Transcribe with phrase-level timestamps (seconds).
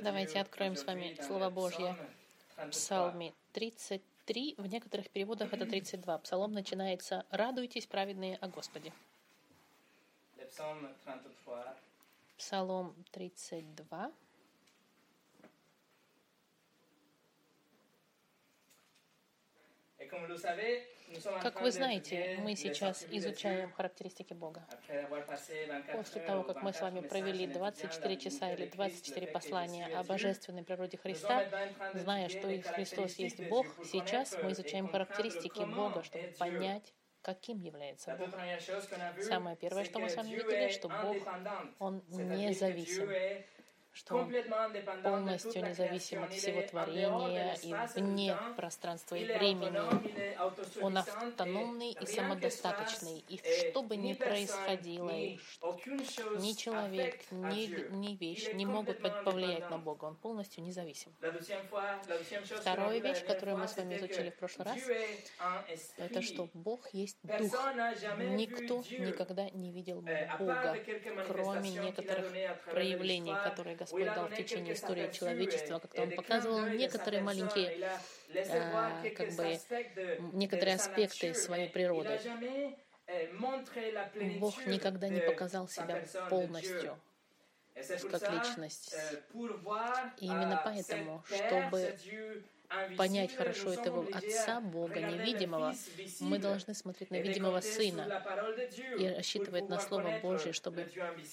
[0.00, 1.94] Давайте откроем с вами Слово Божье
[2.70, 6.18] Псалме 33, в некоторых переводах это 32.
[6.18, 8.92] Псалом начинается «Радуйтесь, праведные, о Господе».
[12.38, 14.12] Псалом 32.
[21.40, 24.66] Как вы знаете, мы сейчас изучаем характеристики Бога.
[25.92, 30.98] После того, как мы с вами провели 24 часа или 24 послания о божественной природе
[30.98, 31.44] Христа,
[31.94, 38.30] зная, что Христос есть Бог, сейчас мы изучаем характеристики Бога, чтобы понять, каким является Бог.
[39.22, 41.16] Самое первое, что мы с вами видели, что Бог,
[41.78, 43.08] Он независим
[43.92, 44.32] что он
[45.02, 49.78] полностью независим от всего творения и вне пространства и времени.
[50.82, 53.24] Он автономный и самодостаточный.
[53.28, 60.06] И что бы ни происходило, ни человек, ни, ни вещь не могут повлиять на Бога.
[60.06, 61.14] Он полностью независим.
[62.60, 64.78] Вторая вещь, которую мы с вами изучили в прошлый раз,
[65.98, 67.52] это что Бог есть Дух.
[68.18, 70.76] Никто никогда не видел Бога,
[71.26, 72.32] кроме некоторых
[72.64, 77.98] проявлений, которые Господь дал в течение истории человечества, как-то Он показывал некоторые маленькие,
[78.32, 79.58] э, как бы,
[80.32, 82.20] некоторые аспекты своей природы.
[84.38, 86.98] Бог никогда не показал себя полностью
[88.10, 88.94] как личность.
[90.18, 91.98] И именно поэтому, чтобы
[92.96, 95.74] понять хорошо этого Отца Бога невидимого,
[96.20, 98.22] мы должны смотреть на видимого Сына
[98.98, 100.88] и рассчитывать на Слово Божье, чтобы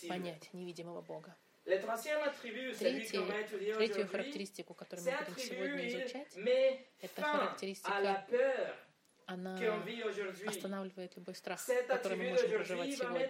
[0.08, 1.36] понять невидимого Бога.
[2.80, 3.18] Третий,
[3.78, 6.36] третью характеристику, которую мы будем сегодня изучать,
[7.02, 8.26] это характеристика
[9.30, 9.58] она
[10.46, 13.30] останавливает любой страх, который мы можем проживать сегодня.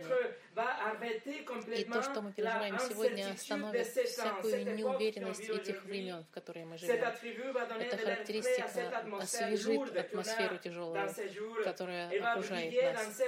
[1.76, 6.96] И то, что мы переживаем сегодня, остановит всякую неуверенность этих времен, в которые мы живем.
[6.96, 8.70] Эта характеристика
[9.20, 11.10] освежит атмосферу тяжелую,
[11.64, 13.22] которая окружает нас.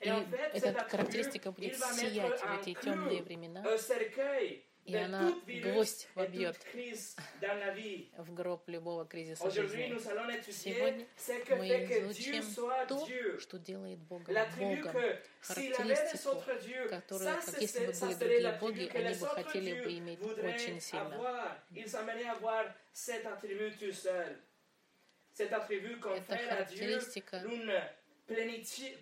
[0.00, 0.08] И
[0.54, 3.62] эта характеристика будет сиять в эти темные времена,
[4.84, 5.32] и она
[5.62, 6.56] гвоздь вобьет
[8.16, 9.98] в гроб любого кризиса жизни.
[10.50, 11.06] Сегодня
[11.58, 12.44] мы изучим
[12.88, 13.06] то,
[13.38, 14.92] что делает Бога Богом,
[15.42, 16.42] характеристику,
[16.88, 21.56] которую, как если бы были другие боги, они бы хотели бы иметь очень сильно.
[26.16, 27.42] Эта характеристика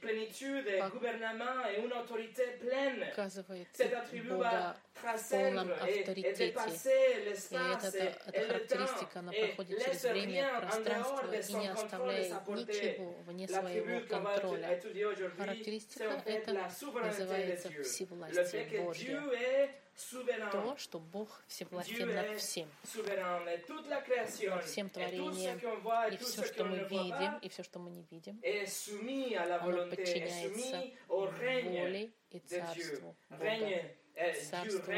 [0.00, 3.06] plénitude, gouvernement et une autorité pleine.
[3.72, 5.54] Cet attribut va tracer
[5.86, 7.98] et, et dépasser l'espace et,
[8.38, 8.86] et le temps
[9.32, 11.60] et laisse rien en dehors de son
[20.50, 25.58] то, что Бог всевластен над всем, над всем творением,
[26.12, 28.40] и все, что мы видим, и все, что мы не видим,
[29.60, 33.82] оно подчиняется воле и царству Бога.
[34.50, 34.92] Царство.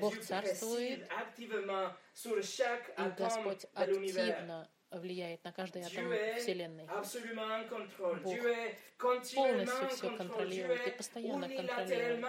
[0.00, 4.68] Бог царствует, и Господь активно
[5.00, 6.86] влияет на каждый атом Вселенной.
[8.22, 8.38] Бог
[9.34, 12.24] полностью все контролирует и постоянно контролирует.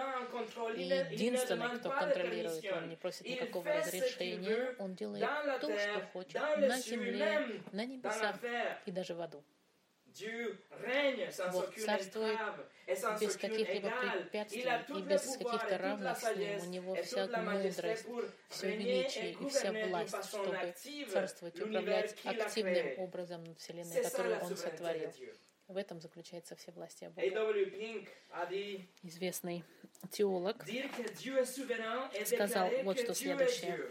[0.76, 0.82] И
[1.14, 5.28] единственный, кто контролирует, он не просит никакого разрешения, он делает
[5.60, 8.36] то, что хочет на земле, на небесах
[8.86, 9.42] и даже в аду.
[11.52, 12.38] Бог царствует
[13.20, 14.62] без каких-либо препятствий
[14.96, 16.18] и без каких-то равных.
[16.62, 18.06] У Него вся мудрость,
[18.48, 20.74] все величие и вся власть, чтобы
[21.08, 25.12] царствовать, управлять активным образом над Вселенной, которую Он сотворил.
[25.68, 27.26] В этом заключается все власти Бога.
[29.02, 29.64] Известный
[30.12, 30.64] теолог
[32.24, 33.90] сказал вот что следующее.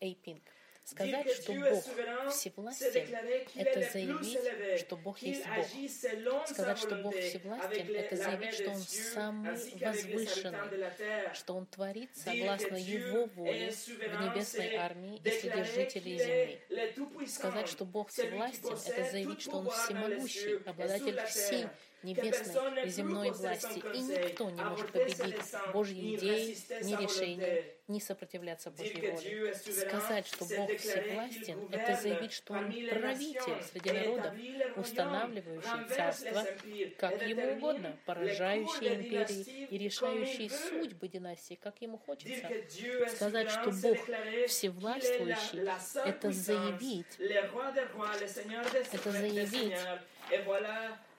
[0.00, 0.42] Эй Пинк.
[0.90, 1.84] Сказать, что Бог
[2.32, 3.16] всевластен,
[3.54, 6.48] это заявить, что Бог есть Бог.
[6.48, 13.26] Сказать, что Бог всевластен, это заявить, что Он самый возвышенный, что Он творит согласно Его
[13.26, 17.26] воле в небесной армии и среди жителей земли.
[17.28, 21.68] Сказать, что Бог всевластен, это заявить, что Он всемогущий, обладатель всей
[22.02, 25.36] небесной и земной власти, и никто не может победить
[25.72, 29.54] Божьи идеи, ни решения, ни сопротивляться Божьей воле.
[29.54, 34.34] Сказать, что Бог всевластен, это заявить, что Он правитель среди народов,
[34.76, 36.46] устанавливающий царство,
[36.98, 42.48] как Ему угодно, поражающий империи и решающий судьбы династии, как Ему хочется.
[43.14, 43.98] Сказать, что Бог
[44.48, 45.68] всевластвующий,
[46.04, 47.18] это заявить,
[48.88, 49.74] это заявить,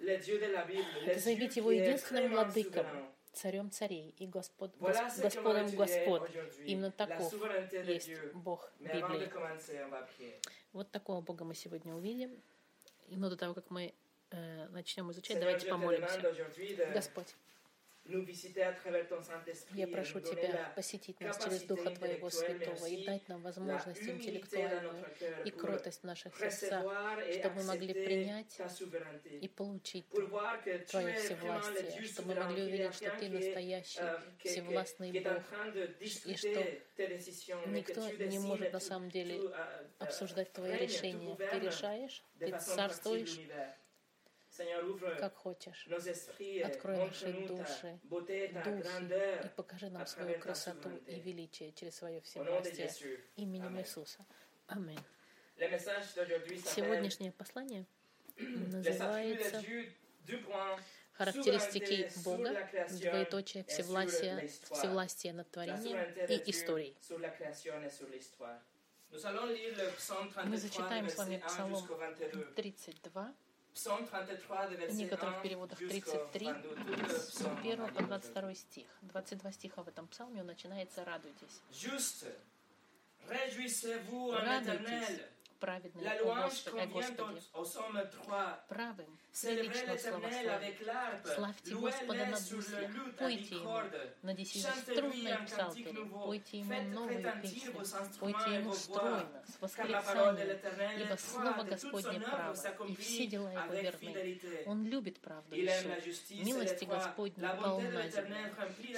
[0.02, 2.86] заявить его единственным владыком,
[3.34, 6.30] царем царей и Господ, Гос, Господом Господ.
[6.66, 7.34] Именно таков
[7.86, 9.32] есть Бог Библии.
[10.74, 12.42] Вот такого Бога мы сегодня увидим.
[13.08, 13.94] Но до того, как мы
[14.32, 16.22] э, начнем изучать, давайте помолимся.
[16.94, 17.36] Господь,
[19.74, 25.06] я прошу Тебя посетить нас через Духа Твоего Святого и дать нам возможность интеллектуальную
[25.46, 26.84] и кротость в наших сердцах,
[27.32, 28.60] чтобы мы могли принять
[29.42, 30.08] и получить
[30.90, 35.44] Твое всевластие, чтобы мы могли увидеть, что Ты настоящий euh, всевластный Бог,
[36.26, 36.66] и что
[37.68, 41.36] никто не может на самом деле euh, обсуждать Твои решения.
[41.36, 43.40] Ты решаешь, Ты царствуешь,
[45.20, 45.88] как хочешь.
[46.64, 52.90] Открой наши души, духи и покажи нам свою красоту и величие через свое всевластие
[53.36, 54.26] именем Иисуса.
[54.68, 55.00] Аминь.
[55.58, 57.86] Сегодняшнее послание
[58.38, 59.62] называется
[61.14, 66.96] характеристики Бога, двоеточие всевластия, всевластия над творением и историей.
[70.46, 71.86] Мы зачитаем с вами Псалом
[72.56, 73.36] 32,
[74.90, 76.48] в некоторых переводах 33,
[77.10, 78.88] с 1 по 22 стих.
[79.02, 81.62] 22 стиха в этом псалме, он начинается «Радуйтесь».
[84.42, 85.22] Радуйтесь,
[85.62, 87.42] праведные о Господе, о Господе.
[88.68, 90.76] Правым велично славословие.
[91.24, 93.82] Славьте Господа на дусле, пойте Ему
[94.24, 97.74] на десятиструнной псалтере, пойте Ему новую песню,
[98.20, 100.60] пойте Ему стройно, с восклицанием,
[101.00, 102.56] ибо Слово Господне право,
[102.88, 104.42] и все дела Его верны.
[104.66, 106.46] Он любит правду и суд.
[106.46, 108.54] Милости Господней полна земля.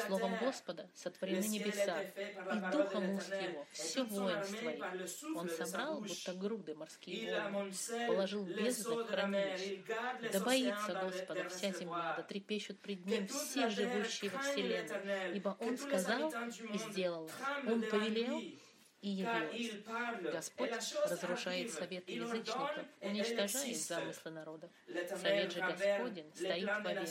[0.06, 5.40] Словом Господа сотворены небеса, и Духом уст Его все воинство Его.
[5.40, 7.72] Он собрал, будто груды морские волны,
[8.08, 9.84] положил бездны в хранилище.
[10.34, 15.38] Да боится Господа вся земля, да трепещут пред Ним все живущие во вселенной.
[15.38, 16.34] Ибо Он сказал
[16.74, 17.30] и сделал,
[17.66, 18.42] Он повелел
[19.04, 20.32] и явилось.
[20.32, 20.72] Господь
[21.10, 22.72] разрушает совет язычников,
[23.02, 24.70] уничтожает замыслы народа.
[25.22, 27.10] Совет же Господень стоит вовек,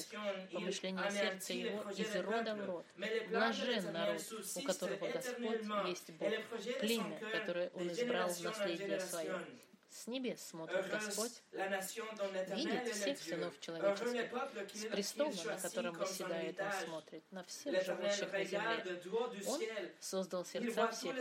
[0.53, 2.87] помышление сердца его из рода в род.
[3.29, 4.23] Блажен народ,
[4.57, 6.33] у которого Господь есть Бог,
[6.81, 9.41] племя, которое Он избрал в наследие свое.
[9.93, 14.33] С небес смотрит Господь, видит всех сынов человеческих.
[14.73, 19.03] С престола, на котором восседает Он, смотрит на всех живущих на земле.
[19.47, 19.61] Он
[20.01, 21.15] создал сердца всех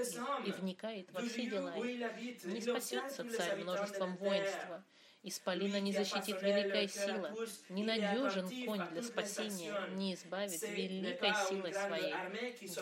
[0.46, 1.76] и вникает во все дела.
[1.76, 4.84] Не спасется царь множеством воинства,
[5.24, 7.32] Исполина не защитит великая сила,
[7.70, 12.16] ненадежен конь для спасения, не избавит великой силой своей.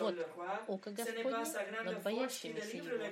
[0.00, 0.16] Вот
[0.66, 1.44] око Господне
[1.84, 3.04] над боящимися Его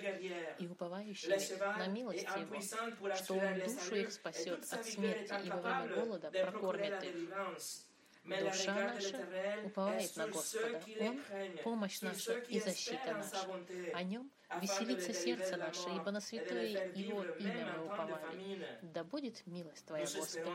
[0.58, 5.94] и уповающими на милость Его, что Он душу их спасет от смерти и во время
[5.94, 7.87] голода прокормит их.
[8.28, 9.26] Душа наша
[9.64, 10.82] уповает на Господа.
[11.00, 11.20] Он—
[11.64, 13.46] помощь наша и защита наша.
[13.94, 14.30] О Нем
[14.60, 18.66] веселится сердце наше, ибо на святое Его имя мы уповали.
[18.82, 20.50] Да будет милость Твоя, Господи,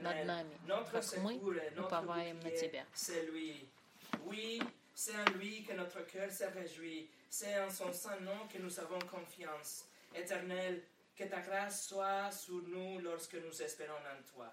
[0.00, 0.56] над нами,
[0.90, 1.36] как мы
[1.76, 2.86] уповаем на Тебя.
[4.98, 7.06] C'est en lui que notre cœur se réjouit.
[7.28, 9.84] C'est en son saint nom que nous avons confiance.
[10.14, 10.80] Éternel,
[11.14, 14.50] que ta grâce soit sur nous lorsque nous espérons en toi.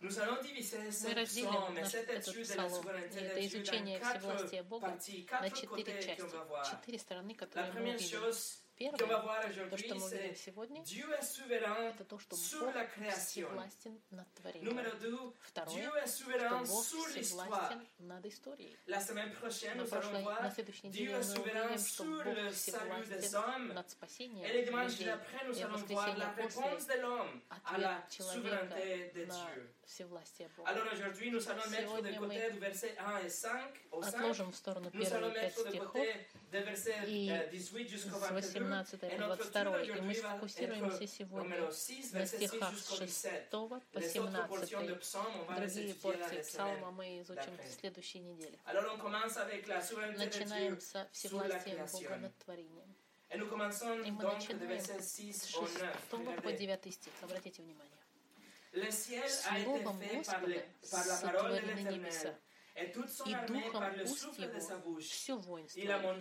[0.00, 4.96] Мы разделим наш, этот псалом, это изучение всевластия Бога
[5.30, 8.32] на четыре части, четыре стороны, которые мы увидим.
[8.78, 8.98] Первое,
[9.70, 10.82] то, что мы увидим сегодня,
[11.90, 12.74] это то, что Бог
[13.16, 14.76] всевластен над творением.
[15.40, 16.84] Второе, что Бог
[17.24, 18.76] всевластен над историей.
[19.74, 25.06] На, прошлой, на следующей неделе мы увидим, что Бог всевластен над спасением людей.
[25.52, 26.62] И в воскресенье после
[27.48, 28.64] ответ человека
[29.26, 29.36] на
[29.86, 30.70] всевластие Бога.
[31.80, 32.36] Сегодня мы
[34.04, 36.06] отложим в сторону первые пять стихов
[37.06, 37.72] и с
[38.30, 39.82] 18 по 22.
[39.82, 41.60] И мы сфокусируемся сегодня
[42.12, 44.70] на стихах с 6 по 17.
[45.56, 48.58] Другие порции псалма мы изучим в следующей неделе.
[50.16, 52.94] Начинаем со всевластия Бога над творением.
[53.30, 53.36] И
[54.10, 55.56] мы начинаем с 6
[56.42, 57.12] по 9 стих.
[57.22, 57.98] Обратите внимание.
[59.28, 62.34] Словом Господа сотворены небеса,
[62.76, 62.86] и
[63.46, 65.80] духом уст его все воинство.
[66.04, 66.20] Он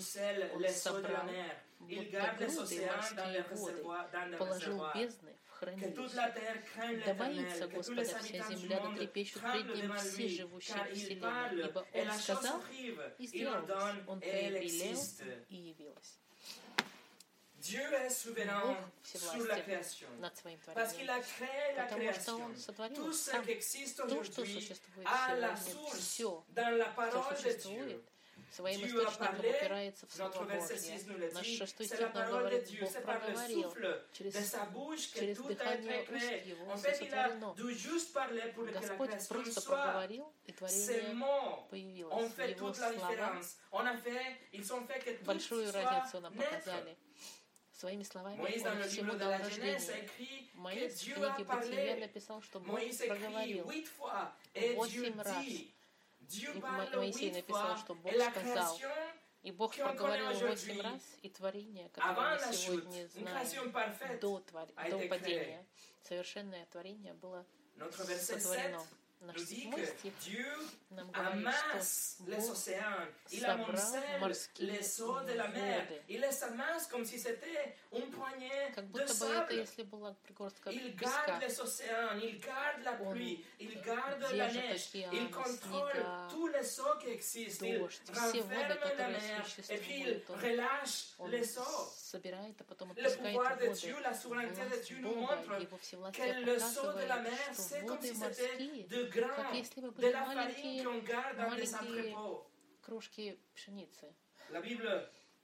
[0.72, 1.30] собрал,
[1.80, 7.04] груды морские воды, положил бездны в хранилище.
[7.06, 12.12] Да боится Господа вся земля, да трепещут пред Ним все живущие в вселенной, ибо Он
[12.12, 12.62] сказал
[13.18, 14.62] и сделалось, Он повелел
[15.50, 16.20] и явилось.
[17.60, 20.08] Dieu est souverain sur la création.
[20.74, 22.40] Parce qu'il a créé la création.
[22.96, 24.72] Tout ce qui existe aujourd'hui
[25.06, 28.04] a la source dans la parole de Dieu.
[28.52, 31.00] Своим источником упирается в Слово Божье.
[31.34, 33.76] Наш шестой стих нам говорит, Бог проговорил
[34.14, 34.34] через,
[35.14, 37.54] через дыхание уст Его сотворено.
[38.72, 42.32] Господь просто проговорил, и творение появилось.
[42.38, 43.42] Его слова
[45.26, 46.98] большую разницу нам показали.
[47.74, 50.10] Своими словами он всему дал рождение.
[50.56, 53.72] Моисей в книге Бытия написал, что Бог проговорил
[54.76, 55.46] восемь раз.
[56.30, 58.80] И Моисей написал, что Бог сказал,
[59.44, 64.68] и Бог проговорил восемь раз, и творение, которое мы сегодня знаем, до, твор...
[64.68, 65.66] до падения,
[66.04, 67.46] совершенное творение было
[67.92, 68.86] сотворено.
[69.20, 70.14] Наш седьмой стих
[70.90, 71.82] нам говорит, что
[72.18, 72.58] Бог
[73.38, 73.78] собрал
[74.20, 74.84] морские
[75.74, 75.92] воды,
[78.74, 81.40] как будто бы это, если была пригорстка песка,
[83.00, 83.26] Он
[84.30, 85.16] держит океан,
[85.72, 86.00] снега,
[87.80, 90.26] дождь, все воды, которые существуют,
[91.18, 91.32] Он,
[91.68, 93.78] он собирает, а потом отпускает воды.
[94.40, 94.68] Власть
[95.02, 97.14] Бога, Его всевластие показывает,
[97.54, 98.88] что воды морские
[99.36, 102.16] как если бы были маленькие, маленькие
[102.82, 104.14] кружки пшеницы.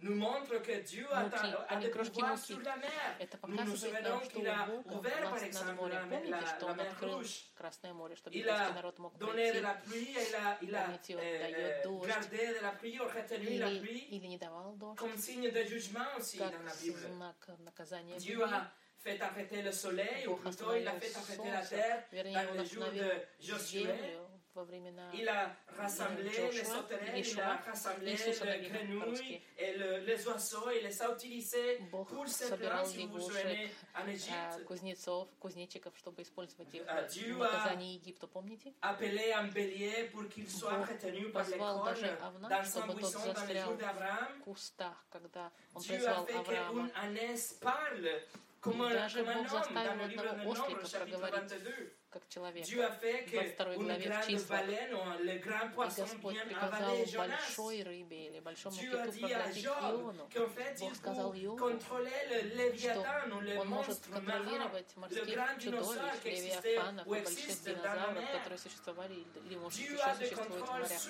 [0.04, 1.22] nous montre que Dieu a,
[1.70, 3.18] a des pouvoirs sur la mer.
[3.48, 7.52] Nous nous souvenons qu'il a ouvert, par exemple, la, la, la mer Rouge.
[8.32, 8.72] Il a
[9.18, 13.58] donné de la pluie, il a, il a euh, gardé de la pluie, ou retenu
[13.60, 14.22] la pluie,
[14.98, 17.00] comme signe de jugement aussi dans la Bible.
[18.18, 18.72] Dieu a
[19.04, 22.86] fait arrêter le soleil, ou plutôt il a fait arrêter la terre dans le jour
[22.86, 23.12] de
[23.46, 23.86] Josué.
[25.16, 30.84] Il a rassemblé les sauterelles, il a rassemblé les grenouilles et le, les oiseaux, il
[30.84, 34.64] les a utilisés pour ces plans si vous souvenez en Égypte.
[34.68, 38.74] кузнецов, кузнечиков, чтобы использовать их в наказании Египту, помните?
[38.84, 43.60] appelé un bélier pour qu'il soit retenu par les cornes dans son buisson dans les
[43.60, 44.40] jours d'Abraham.
[45.80, 48.08] Dieu a fait qu'un ânesse parle
[48.72, 52.66] даже Бог заставил одного ослика проговорить как человек.
[53.34, 54.62] Во второй главе в числах.
[54.70, 60.30] И Господь приказал большой рыбе или большому киту проглотить Иону.
[60.80, 61.80] Бог сказал Иону,
[62.78, 63.00] что
[63.60, 65.24] он может контролировать морских
[65.60, 69.16] чудовищ, левиафанов и больших динозавров, которые существовали
[69.46, 71.02] или, может, еще существуют в морях.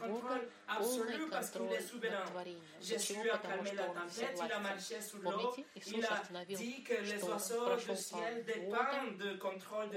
[0.00, 0.40] У Бога
[0.78, 2.80] полный контроль над творением.
[2.80, 3.24] Почему?
[3.24, 5.22] Потому что Он всевластен.
[5.22, 6.58] Помните, Иисус остановил,
[7.06, 8.18] что прошел по
[8.60, 9.18] водам,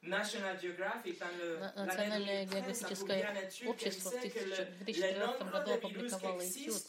[0.00, 6.82] National Geographic, dans Национальное географическое общество в 2013 году опубликовало этюд,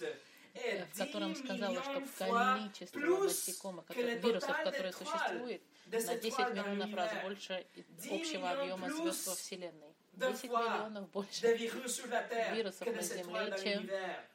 [0.94, 7.66] в котором сказала, что количество насекомых, вирусов, которые существуют, на 10 миллионов раз больше
[8.12, 9.89] общего объема звезд во Вселенной.
[10.20, 13.90] 10 миллионов больше вирусов на Земле, чем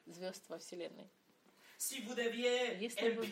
[0.06, 1.08] звезд во Вселенной.
[1.84, 3.26] Si vous deviez Если бы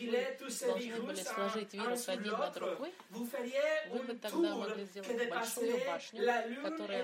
[0.49, 6.21] ces должны были сложить вирус один на другой, вы бы тогда могли сделать большую башню,
[6.61, 7.03] которая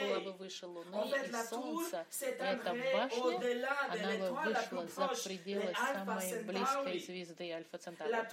[0.00, 2.06] была бы выше Луны и Солнца.
[2.20, 8.28] И эта башня, она бы вышла за пределы самой близкой звезды Альфа Центавра.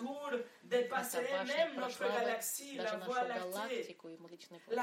[0.70, 2.40] Эта башня прошла бы
[2.78, 4.76] даже нашу галактику и Млечный Путь.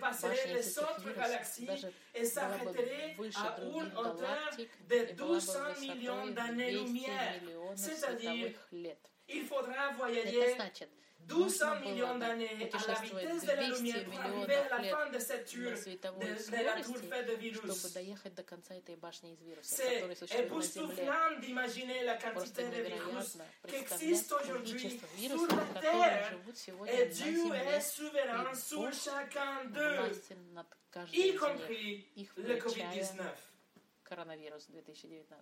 [0.00, 6.17] Башня les этих вирусов даже была бы выше других галактик и была бы 1200 millions
[6.17, 7.40] высотой d'années-lumière.
[7.40, 8.52] 200 миллионов C'est-à-dire,
[9.28, 10.88] il faudra voyager значит,
[11.28, 14.54] 1200 нужно было millions бы d'années à la vitesse de la 200 lumière pour arriver
[14.54, 17.60] à la fin de cette tour, de, de la tour faite de virus.
[19.62, 26.32] C'est époustouflant d'imaginer la quantité de virus qui existent aujourd'hui sur la Terre.
[26.86, 30.12] Et Dieu est souverain sur chacun d'eux,
[31.12, 33.22] y compris le включая Covid-19.
[34.04, 35.38] коронавирус 2019.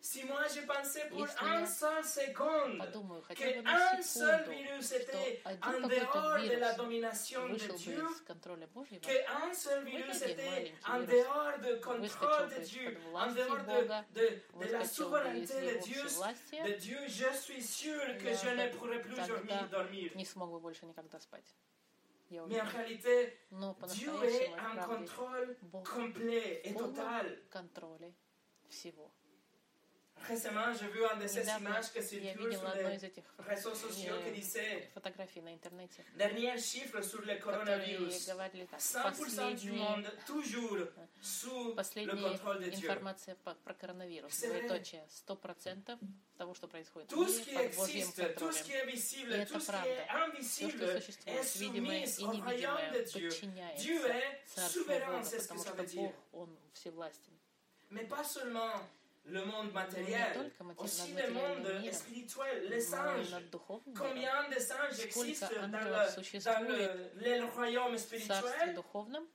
[0.00, 3.92] Si moi j'ai pensé pour Если un я seul seconde Подумаю хотя бы que на
[3.94, 7.52] un seul секунду, virus что était один en какой-то dehors de la вирус domination de
[7.52, 11.10] вышел бы Dieu, из контроля Божьего, que un seul virus один était маленький en вирус
[11.10, 14.72] dehors de contrôle выскочил de бы Dieu, из-под en власти dehors Бога, de, de, de
[14.72, 18.28] la выскочил бы из souveraineté de его Dieu, de всевластия, Dieu, je suis sûr que
[18.28, 19.68] Я je ne бы pourrai plus тогда dormir.
[19.70, 20.12] dormir.
[20.14, 21.56] не смог бы больше никогда спать.
[22.30, 22.70] Я Mais en уверена.
[22.70, 27.38] réalité, Но Dieu est по-настоящему, en правде, contrôle Бог complet et в total.
[30.18, 30.28] Полном контроле всего.
[30.28, 33.74] Récemment, j'ai vu un de ces Недавно images я circulent видела одну из этих réseaux
[33.74, 38.26] sociaux qui э, disait фотографий на интернете, dernier chiffre sur le которые coronavirus.
[38.26, 40.78] говорили так, 100% du последние, monde toujours
[41.22, 42.86] sous le последняя contrôle de Dieu.
[42.88, 44.66] информация по- про коронавирус, C'est vrai.
[44.66, 45.98] двоеточие, 100%
[46.36, 48.76] того, что происходит в Tout ce qui мире, под Божьим existe, tout ce контролем.
[48.78, 49.88] est visible, tout это ce qui правда.
[49.88, 50.06] est
[50.42, 53.18] Все, что invisible est существует, видимое soumis и au royaume невидимое, de Dieu.
[53.18, 56.02] Dieu подчиняется est Царству souverain, Бога, c'est ce que потому ça что dire.
[56.02, 57.32] Бог, Он всевластен.
[57.90, 58.74] Mais pas seulement
[59.30, 62.96] le monde Не matériel, только матери- aussi над le monde материальным миром, spirituel, les но
[62.96, 63.30] и anges.
[63.30, 64.06] над духовным миром.
[64.06, 68.18] Combien de singes Сколько existent dans ангелов le, существует dans le, le royaume В Царстве
[68.18, 69.26] spirituel духовном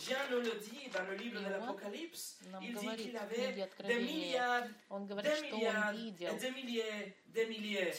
[0.00, 2.38] Jean nous le dit dans le livre de Иоанн l'Apocalypse.
[2.50, 5.54] нам Il dit говорит qu'il в avait книге des Откровения, milliards, он говорит, des что
[5.56, 7.92] он milliards, et видел des milliers, des milliers.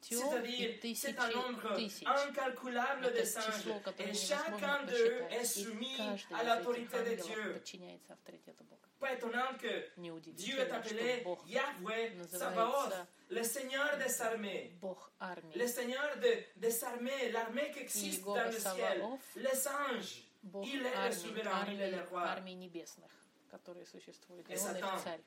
[0.00, 2.06] Тьмы, тем и C'est-à-dire, тысячи c'est un nombre тысяч.
[2.06, 3.56] incalculable de Это singes.
[3.58, 5.56] число, которое Et невозможно chacun d'eux est посчитать.
[5.56, 7.52] И soumis каждый à из l'autorité этих de ангелов Dieu.
[7.54, 8.78] подчиняется авторитету Бога.
[9.00, 14.20] Pas étonnant que Dieu est Неудивительно, appelé что Бог Yahweh называется Sabaoth, le Seigneur des
[14.22, 14.72] armées.
[14.80, 15.66] Бог Le армии.
[15.68, 18.98] Seigneur de- des armées, l'armée qui И existe Иегова dans le ciel.
[18.98, 20.22] Саваоф, Les anges.
[20.42, 22.22] Бог Il est le армии, souverain, il est армии, le roi.
[22.24, 23.10] армии небесных,
[23.50, 24.48] которые существуют.
[24.48, 25.20] И Et он их Satan.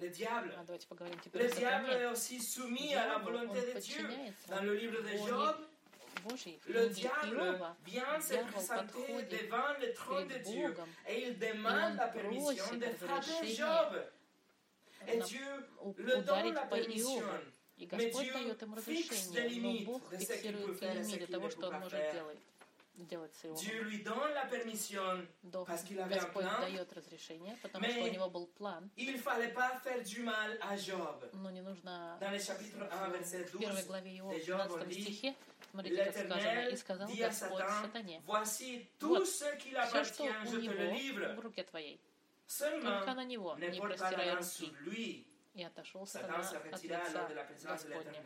[0.00, 0.08] Царь.
[0.08, 0.54] Le diable.
[0.56, 2.12] А давайте поговорим теперь Le о diable est сатане.
[2.12, 3.72] aussi soumis à la Дьявол, volonté он de Dieu.
[3.74, 5.56] подчиняется Dans le livre de воле Job,
[6.24, 6.58] Божьей.
[6.64, 10.42] В le книге diable Иова vient se дьявол présenter подходит devant le trône de перед
[10.42, 14.10] Dieu Богом et il и demande он la permission просит de frapper разрешения Job.
[15.08, 15.40] Et на- Dieu
[15.82, 17.20] у- le donne ударить la по permission.
[17.20, 17.44] Иову.
[17.78, 20.26] И Mais Господь Dieu дает им fixe des разрешение, limites но Бог de ce qu'il
[20.26, 22.12] фиксирует peut faire et ce лимиты qu'il того, ne что peut Он pas может faire.
[22.12, 22.38] делать.
[23.06, 23.58] Делать Иовом.
[23.58, 26.60] Dieu lui donne la permission До- parce qu'il avait un Господь plan.
[26.60, 30.58] дает разрешение, потому Mais- что у него был план, Il fallait pas faire du mal
[30.60, 31.28] à Job.
[31.32, 34.60] но не нужно Dans le chapitre 1, verset в первой 12, главе de в Job,
[34.60, 35.34] on 12 dit, стихе,
[35.70, 40.44] смотрите, как сказано, «И сказал Господь сатане, voici tout ce qu'il все, что appartient, у
[40.46, 41.34] je te le него livre.
[41.36, 42.00] в руке твоей,
[42.58, 45.26] только на него не простирай руки».
[45.54, 48.22] И отошел сатана от лица Господня.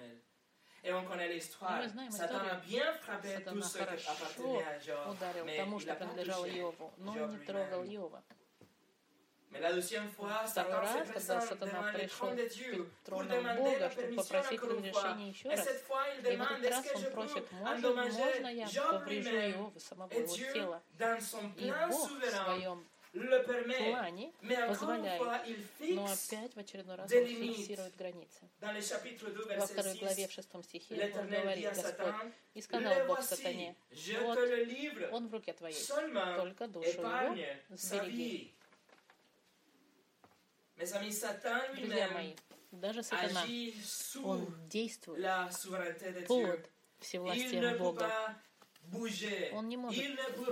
[0.86, 1.80] Et on connaît l'histoire.
[2.10, 5.16] Satan a bien frappé tout Сатана ce qui appartenait à Job.
[5.16, 7.94] ударил Mais тому, il что n'a pas принадлежало touché Иову, но Job не трогал lui-même.
[8.02, 8.22] Иова.
[9.50, 12.46] Mais la deuxième fois, Второй Satan раз, когда présente сатана devant le пришел trône de
[12.48, 15.02] Dieu перед pour троном demander la Бога, чтобы permission попросить encore une fois.
[15.02, 15.64] разрешения еще Et раз.
[15.64, 17.94] cette fois, il И в demande этот est-ce раз que je он просит, peux можно,
[17.94, 20.82] можно я endommager Job поврежу lui-même Иова, самого Et его Dieu, тела.
[20.98, 22.84] dans son И plan Бог в souverain, своем.
[23.14, 24.32] Плане
[24.68, 25.22] позволяет,
[25.80, 28.48] но опять в очередной раз он фиксирует границы.
[28.60, 30.30] dans le chapitre 2, Во второй главе, 6.
[30.30, 32.14] в шестом стихе, он говорит, Господь,
[32.54, 33.76] и сказал Бог сатане,
[34.20, 34.38] вот
[35.12, 35.76] он в руке твоей,
[36.36, 37.36] только душу его
[37.70, 38.54] сбереги.
[40.76, 42.34] Друзья мои,
[42.72, 43.44] даже сатана,
[44.24, 45.22] он действует
[46.26, 48.36] под всевластием Бога.
[49.52, 49.98] Он не может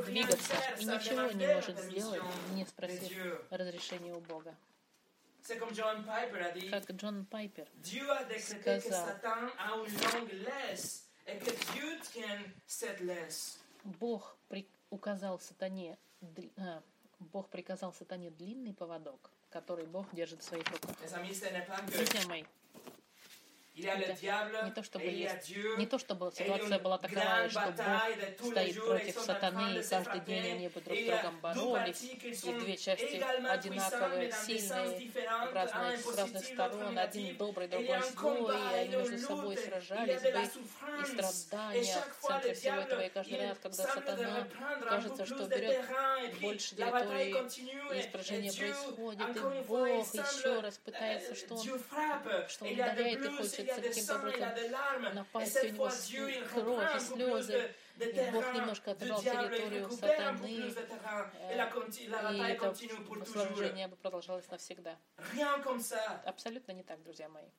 [0.07, 2.23] двигаться и ничего не может сделать,
[2.55, 3.01] не спросив
[3.51, 4.55] разрешения у Бога.
[6.71, 7.67] Как Джон Пайпер
[8.83, 9.07] сказал.
[13.85, 15.99] Бог при- указал сатане,
[16.57, 16.83] а,
[17.19, 20.97] Бог приказал сатане длинный поводок, который Бог держит в своих руках.
[21.87, 22.45] Друзья мои,
[23.75, 29.79] не то, чтобы есть, не то, чтобы ситуация была такова, что Бог стоит против сатаны,
[29.79, 35.55] и каждый день они бы друг с другом боролись, и две части одинаковые, сильные, в
[35.55, 41.05] разных, с разных сторон, один добрый, другой злой, и они между собой сражались бы, и
[41.07, 44.49] страдания в центре всего этого, и каждый раз, когда сатана
[44.83, 45.85] кажется, что берет
[46.43, 53.25] больше территории, и испражение происходит, и Бог еще раз пытается, что Он, что Он ударяет
[53.25, 55.89] и хочет каким-то образом напасть, у него
[56.53, 62.75] кровь и слезы, и Бог немножко отобрал территорию сатаны, и это
[63.27, 64.99] сражение бы продолжалось навсегда.
[66.25, 67.51] Абсолютно не так, друзья мои.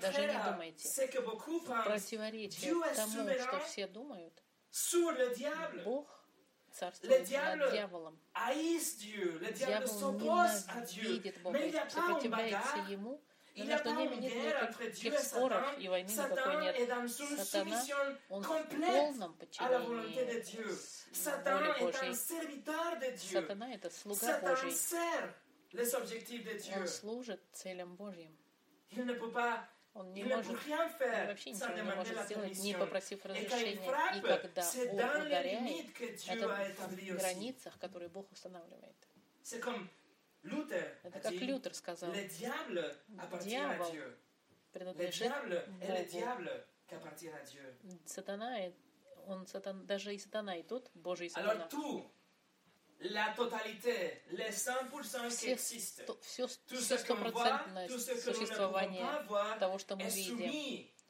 [0.00, 0.88] Даже не думайте.
[1.84, 4.42] Противоречие тому, что все думают,
[5.84, 6.06] Бог
[6.72, 8.20] царствует над дьяволом.
[9.54, 10.00] Дьявол
[10.94, 13.20] ненавидит Бога сопротивляется Ему,
[13.56, 16.76] но между ними нет никаких споров и войны никакой нет.
[17.36, 17.84] Сатана,
[18.28, 19.86] он в полном подчинении
[21.48, 22.14] воле Божьей.
[23.32, 24.72] Сатана— это слуга Божий.
[26.76, 28.36] Он служит целям Божьим.
[29.92, 33.90] Он не может, он вообще ничего не может сделать, не попросив разрешения.
[34.16, 35.86] И когда он ударяет,
[36.28, 36.48] это
[36.88, 38.96] в границах, которые Бог устанавливает.
[40.42, 42.12] Это как Лютер сказал.
[43.42, 43.92] Дьявол
[44.72, 46.50] принадлежит Богу.
[48.06, 48.58] Сатана,
[49.26, 51.68] он, сатан, даже и сатана, и тот Божий сатана.
[53.02, 59.06] La totalité, les 100% qui existent, все, все стопроцентное существование
[59.58, 60.36] того, что мы видим,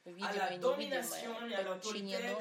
[0.04, 2.40] видимое и невидимое, подчинено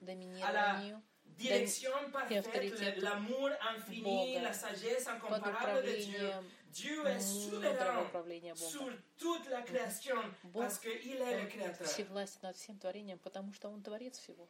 [0.00, 1.02] доминированию
[1.40, 6.30] direction parfaite, l'amour infini, la sagesse incomparable de Dieu.
[6.72, 8.06] Dieu est souverain
[8.54, 10.16] sur toute la création
[10.54, 11.86] parce qu'il est le créateur.
[11.86, 14.46] Всевластен над всем творением, потому что Он творец всего.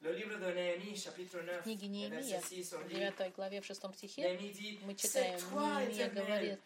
[0.00, 4.38] В книге Неемия, в 9 главе, в 6 стихе,
[4.82, 6.60] мы читаем, Неемия говорит,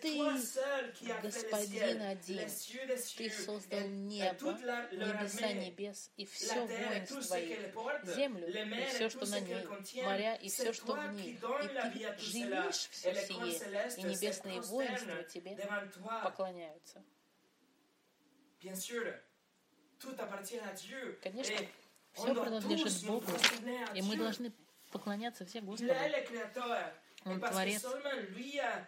[0.00, 0.18] ты,
[1.22, 2.48] Господин один,
[3.16, 4.58] Ты создал небо,
[4.90, 7.72] небеса небес и все воинство их,
[8.16, 9.64] землю и все, что на ней,
[10.02, 11.36] моря и все, что в них.
[11.36, 15.56] И Ты живишь все сие, и небесные воинства Тебе
[16.24, 17.04] поклоняются.
[21.22, 21.56] Конечно,
[22.12, 23.26] все принадлежит Богу,
[23.94, 24.52] и мы должны
[24.90, 25.92] поклоняться все Господу.
[27.24, 27.84] Он Творец,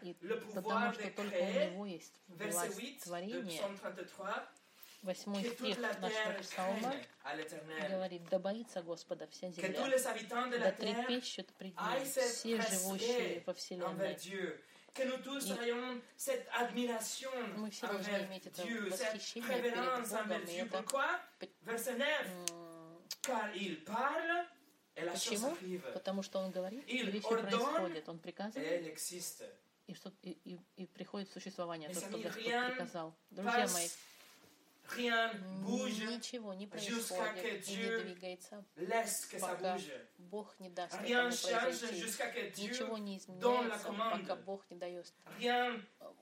[0.00, 0.16] и
[0.54, 3.62] потому что только у Него есть власть творения.
[5.02, 6.94] Восьмой стих нашего псалма
[7.90, 9.98] говорит, «Да боится Господа вся земля,
[10.61, 14.16] да трепещут пред Ним все живущие во вселенной».
[14.94, 18.28] Que nous tous ayons cette admiration envers
[18.62, 20.66] Dieu, cette révérence envers Dieu.
[20.66, 21.18] Pourquoi
[21.62, 22.62] Verset 9.
[23.20, 24.46] Parle
[24.94, 25.57] Почему?
[25.94, 28.09] Потому что он говорит, и вещи происходят.
[28.09, 28.98] Он приказывает,
[29.87, 33.14] и, что, и, и, и приходит в существование то, что Господь приказал.
[33.31, 33.88] Друзья мои,
[36.16, 38.64] Ничего не происходит и не двигается,
[39.40, 39.78] пока
[40.18, 42.02] Бог не даст этому произойти.
[42.62, 45.12] Ничего не изменяется, пока Бог не дает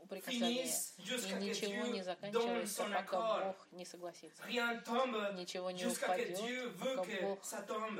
[0.08, 0.64] прикасания.
[0.98, 4.42] И ничего не заканчивается, пока Бог не согласится.
[5.36, 7.44] Ничего не упадет, пока Бог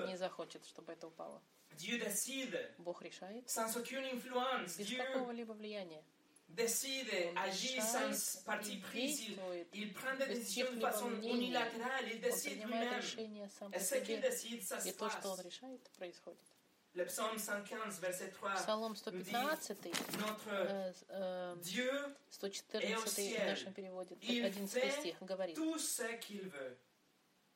[0.07, 1.43] не захочет, чтобы это упало.
[2.79, 3.49] Бог решает.
[4.77, 6.03] Без какого-либо влияния
[6.55, 9.39] décide, agit sans parti pris, il,
[9.75, 13.01] il prend des décisions de façon unilatérale, il décide lui-même.
[13.73, 15.19] Et ce qu'il décide, ça se passe.
[16.93, 19.73] Le psaume 115, verset 3, Псалом 115,
[20.19, 21.89] notre Dieu
[22.31, 26.77] 114 в нашем переводе, 11 стих, говорит, tout ce qu'il veut.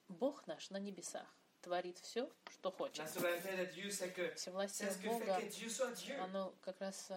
[0.08, 1.26] Бог наш на небесах
[1.62, 3.08] творит все, что хочет.
[4.36, 5.40] Всевластие Бога,
[6.20, 7.10] оно как раз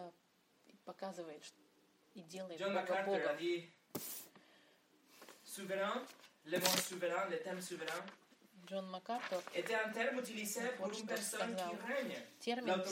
[0.85, 1.59] показывает, что
[2.17, 3.37] и делает John Бога Богом.
[5.43, 6.03] Souverain,
[6.45, 8.05] le mot souverain, le terme souverain,
[8.67, 8.85] Джон
[10.93, 12.21] une personne qui règne.
[12.39, 12.83] Термин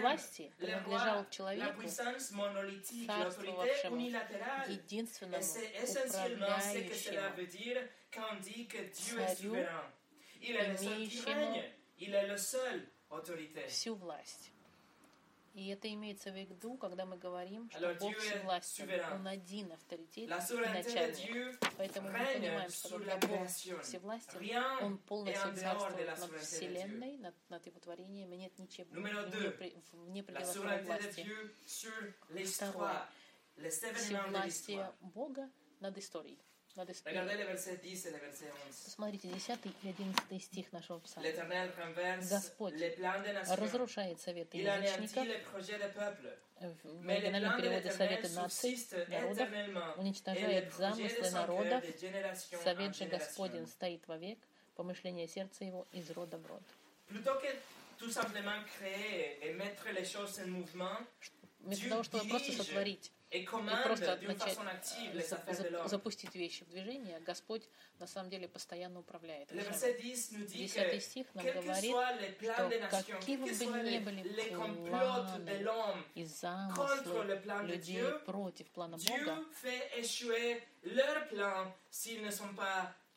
[0.00, 4.00] власти принадлежал человеку, царствовавшему,
[4.68, 7.30] единственному, управляющему,
[10.40, 11.62] имеющему
[13.68, 14.50] всю власть.
[15.56, 20.28] И это имеется в виду, когда мы говорим, что Бог всевластен, Он один авторитет
[20.84, 21.58] начальник.
[21.78, 23.48] Поэтому мы понимаем, что когда Бог
[23.82, 24.38] всевластен,
[24.84, 30.84] Он полностью царствует над Вселенной, над, над Его творением, и нет ничего вне, пределов Его
[30.84, 31.26] власти.
[32.44, 33.08] Второе.
[33.94, 36.38] Всевластие Бога над историей.
[36.76, 36.92] Надо
[38.84, 41.26] Посмотрите, 10 и 11 стих нашего псалма.
[42.30, 42.74] Господь
[43.56, 45.24] разрушает советы язычников,
[46.60, 49.48] в оригинальном переводе советы наций, народов,
[49.98, 51.84] уничтожает замыслы народов,
[52.62, 54.38] совет же Господень стоит вовек,
[54.74, 56.62] помышление сердца его из рода в род.
[61.60, 64.58] Вместо того, чтобы просто сотворить и просто начать
[65.46, 69.48] э, запустить вещи в движение, Господь на самом деле постоянно управляет.
[69.50, 71.94] Десятый стих нам говорит,
[72.40, 74.22] что какие бы ни были
[74.88, 79.44] планы и замыслы людей против плана Бога,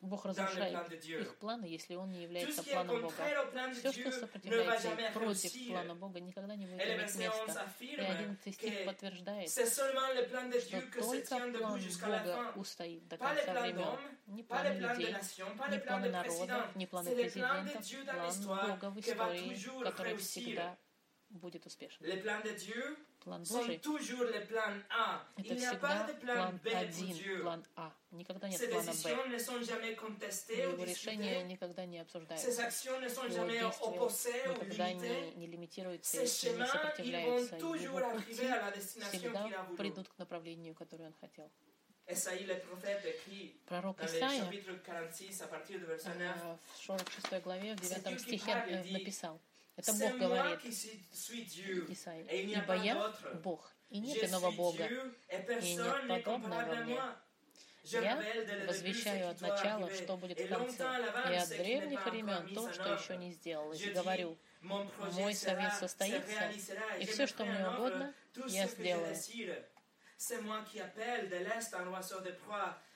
[0.00, 3.14] Бог разрушает их планы, если он не является планом Бога.
[3.74, 7.68] Все, что сопротивляется против плана Бога, никогда не будет иметь места.
[7.80, 9.66] И одиннадцатый стих подтверждает, что
[10.80, 13.98] только план Бога устоит до конца времен.
[14.26, 15.16] Не планы людей,
[15.70, 17.84] не планы народов, не планы президентов,
[18.44, 20.78] план Бога в истории, который всегда
[21.28, 22.06] будет успешен.
[23.24, 23.76] План Божий—
[25.36, 27.92] это всегда план один, план А.
[28.12, 28.94] Никогда нет плана Б.
[30.62, 32.48] Его решения никогда не обсуждаются.
[33.28, 37.56] Его действия никогда не, не лимитируются и не сопротивляются.
[37.56, 38.34] Его пути
[39.12, 41.50] всегда придут к направлению, которое он хотел.
[43.66, 44.44] Пророк Исаия
[46.74, 48.54] в 46 главе, в 9 стихе
[48.92, 49.40] написал,
[49.76, 50.64] это Бог говорит.
[51.88, 52.24] Исаия.
[52.24, 57.00] Ибо я Бог, и нет иного Бога, и нет подобного мне.
[57.84, 58.22] Я
[58.66, 60.84] возвещаю от начала, что будет в конце,
[61.30, 63.82] и от древних времен то, что еще не сделалось.
[63.92, 66.50] Говорю, мой совет состоится,
[66.98, 68.14] и все, что мне угодно,
[68.48, 69.16] я сделаю.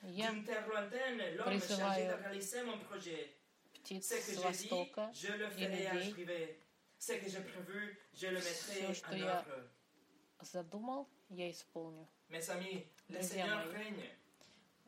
[0.03, 0.31] Я
[1.43, 2.19] призываю
[3.85, 5.13] птиц с востока
[5.57, 6.27] и людей
[6.99, 9.45] все, что я
[10.41, 12.07] задумал, я исполню.
[13.07, 14.09] Друзья мои,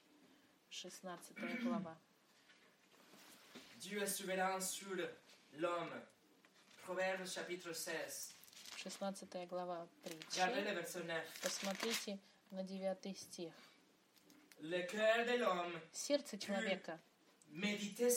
[0.70, 1.98] 16 глава.
[3.80, 4.96] Dieu est souverain sur
[5.54, 5.92] l'homme.
[6.86, 8.36] Proverbe chapitre 16.
[8.78, 10.40] 16 глава притчи.
[11.44, 12.20] Посмотрите
[12.52, 13.54] на 9 стих.
[15.92, 17.00] Сердце человека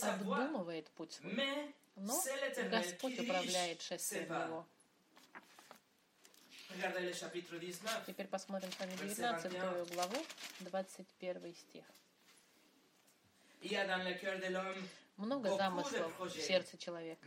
[0.02, 2.22] обдумывает путь свой, но
[2.70, 4.66] Господь управляет шествием его.
[8.06, 9.52] Теперь посмотрим с вами 19
[9.94, 10.16] главу,
[10.60, 11.84] 21 стих.
[15.16, 17.24] Много замыслов в сердце человека,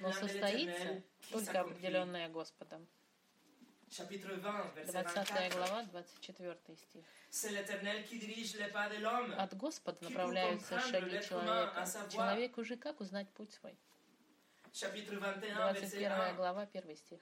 [0.00, 2.86] но состоится только определенное Господом.
[4.86, 7.04] 20 глава, 24 стих.
[9.38, 11.86] От Господа направляются шаги человека.
[12.10, 13.76] Человеку же как узнать путь свой?
[14.72, 17.20] 21 глава, 1 стих.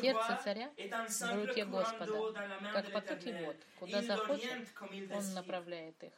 [0.00, 2.32] Сердце царя в руке Господа,
[2.72, 3.56] как потоки вод.
[3.80, 4.68] Куда захочет,
[5.12, 6.12] он направляет их.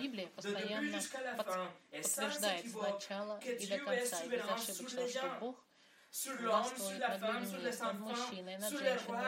[0.00, 1.00] Библия постоянно
[1.36, 5.64] подтверждает с начала и до конца безошибочно, что Бог
[6.40, 9.22] властвует над людьми, над мужчиной, над женщинами,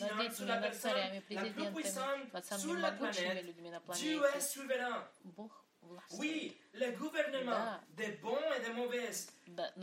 [0.00, 4.20] над детьми, над царями, президентами, над самыми могучими людьми на планете.
[5.86, 9.10] Бог Oui, le gouvernement des bons et des mauvais,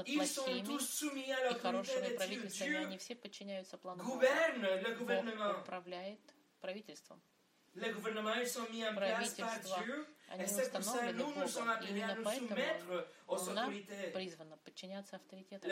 [0.05, 2.85] ils sont tous soumis à l'autorité de Dieu.
[2.85, 3.63] Dieu
[3.97, 5.63] gouverne le gouvernement.
[7.75, 11.43] Le gouvernement, ils sont mis en place par Dieu, Они установлены Богом.
[11.81, 13.03] И именно поэтому
[13.53, 13.73] нам
[14.13, 15.69] призвано подчиняться авторитетам.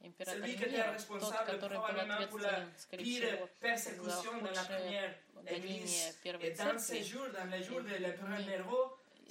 [0.00, 3.48] Император Нера, тот, который был ответственен, скорее всего,
[4.04, 7.02] за худшее гонение Первой Церкви,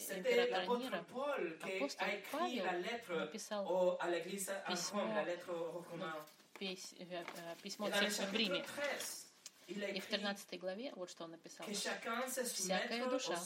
[0.09, 1.05] императора Нера,
[1.61, 2.65] апостол Павел
[3.09, 3.97] написал
[4.67, 5.25] письмо,
[7.61, 8.65] письмо церкви в Риме.
[9.67, 11.65] И в 13 главе вот что он написал.
[11.67, 13.39] «Всякая душа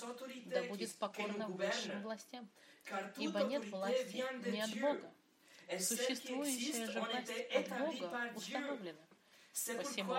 [0.45, 2.49] да будет покорна высшим властям,
[3.17, 5.11] ибо нет власти ни от Бога,
[5.79, 8.99] Существующее же власть от Бога установлена.
[9.55, 10.13] Посему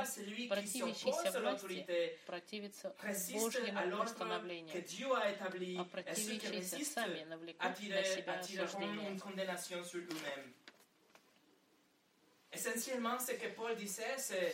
[0.49, 2.95] противящийся власти противится
[3.35, 4.83] Божьему постановлению,
[5.79, 9.21] а противящиеся сами навлекут на себя осуждение.
[12.51, 12.57] В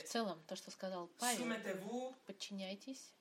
[0.05, 3.13] целом, то, что сказал Павел, подчиняйтесь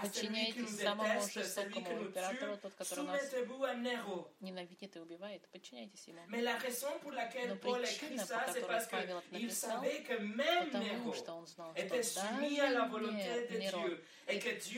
[0.00, 3.32] Подчиняйтесь самому жестокому императору, тот, который нас
[4.40, 5.46] ненавидит и убивает.
[5.48, 6.20] Подчиняйтесь ему.
[6.28, 6.36] Но
[7.56, 9.84] причина, по которой Павел это написал,
[10.72, 12.20] потому что он знал, что даже
[13.58, 13.98] Нерон,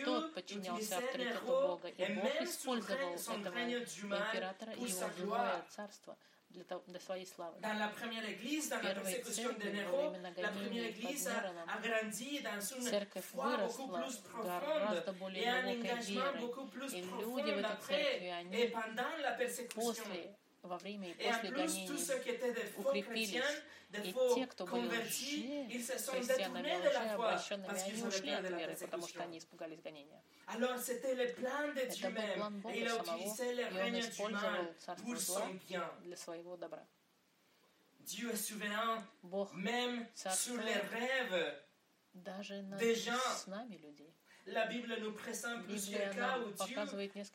[0.05, 6.17] тот подчинялся авторитету Бога, и Бог использовал этого императора и его земное царство–
[6.51, 7.61] для, для своей славы.
[7.61, 12.41] Dans la première église, dans la persécution de Néron, la première église a, a grandi
[12.43, 18.33] dans une foi beaucoup plus profonde et un engagement beaucoup plus profond dans la paix.
[18.53, 20.05] Et pendant la persécution,
[20.63, 21.91] во время и после гонений
[22.77, 23.45] укрепились.
[23.93, 29.39] И те, кто были лжи, христианами лжи, обращенными, они ушли от веры, потому что они
[29.39, 30.23] испугались гонения.
[30.47, 35.49] Это был план Бога самого, и Он использовал царство зла
[36.03, 36.87] для своего добра.
[39.23, 39.53] Бог
[40.15, 40.85] царствует
[42.13, 42.81] даже над
[43.39, 44.10] снами людей.
[44.50, 46.78] La Bible nous présente plusieurs cas où Dieu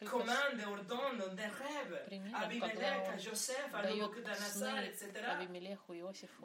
[0.06, 5.10] commande et ordonne des rêves à Abimelech, à Joseph, à Nabucodonosor, etc.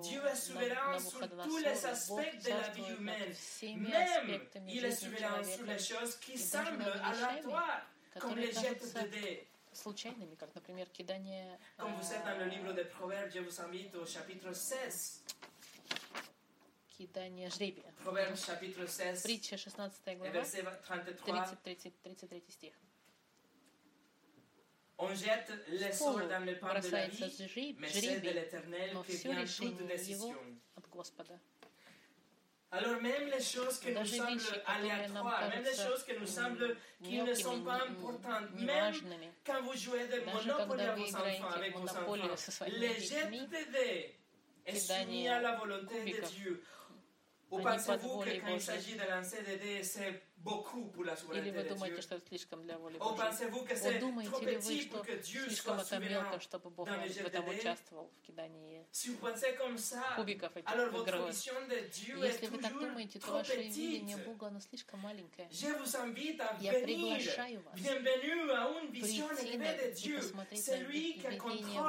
[0.02, 3.34] Dieu est souverain sur tous les aspects de la vie humaine.
[3.62, 7.86] Même, il est souverain sur les choses qui semblent aléatoires,
[8.20, 9.48] comme les jets de dés.
[9.76, 11.60] случайными, как, например, кидание...
[11.78, 15.22] Comme vous êtes dans le livre des Proverbes, je vous invite au chapitre 16.
[17.01, 17.95] Кидание жребия.
[19.23, 22.75] Притча 16 глава, 33 стих.
[24.99, 25.15] Он
[26.61, 30.35] бросается жребий, но все решение его
[30.75, 31.41] от Господа.
[32.73, 37.21] Alors même les choses qui nous semblent aléatoires, même les choses qui nous semblent qui
[37.21, 38.95] ne sont pas importantes, même
[39.45, 42.15] quand vous jouez de Monopoly à vos enfants, avec vos enfants,
[42.69, 44.15] les jets de dés
[44.67, 46.63] est soumis à la volonté de Dieu.
[47.51, 51.49] Ou pensez-vous que quand il s'agit de lancer des dés, c'est beaucoup pour la souveraineté
[51.49, 53.51] Или вы думаете, что это слишком для воли Божьей?
[53.51, 58.87] Вот думаете ли вы, что слишком это мелко, чтобы Бог в этом участвовал, в кидании
[60.17, 61.35] кубиков этих игровых?
[61.35, 65.49] Если вы так думаете, то ваше видение Бога, оно слишком маленькое.
[65.51, 69.19] Я приглашаю вас прийти
[70.05, 71.81] и посмотреть на видение Бога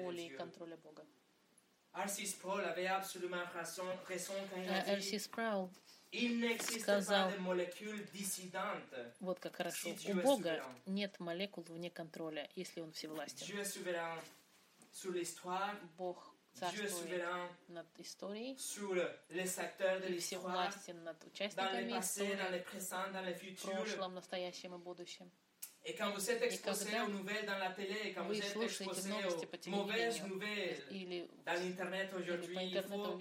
[0.02, 1.04] воли и контроля Бога.
[1.92, 2.36] Арсис
[6.10, 7.30] il a dit сказал,
[9.20, 13.46] вот как хорошо, у Бога нет молекул вне контроля, если Он всевластен.
[15.96, 17.24] Бог царствует
[17.68, 25.30] над историей и всевластен над участниками истории, в прошлом, настоящем и будущем.
[25.84, 29.10] Et quand vous êtes exposé aux nouvelles dans la télé, et quand vous êtes exposé
[29.10, 33.16] aux mauvaises nouvelles dans l'Internet aujourd'hui, il faut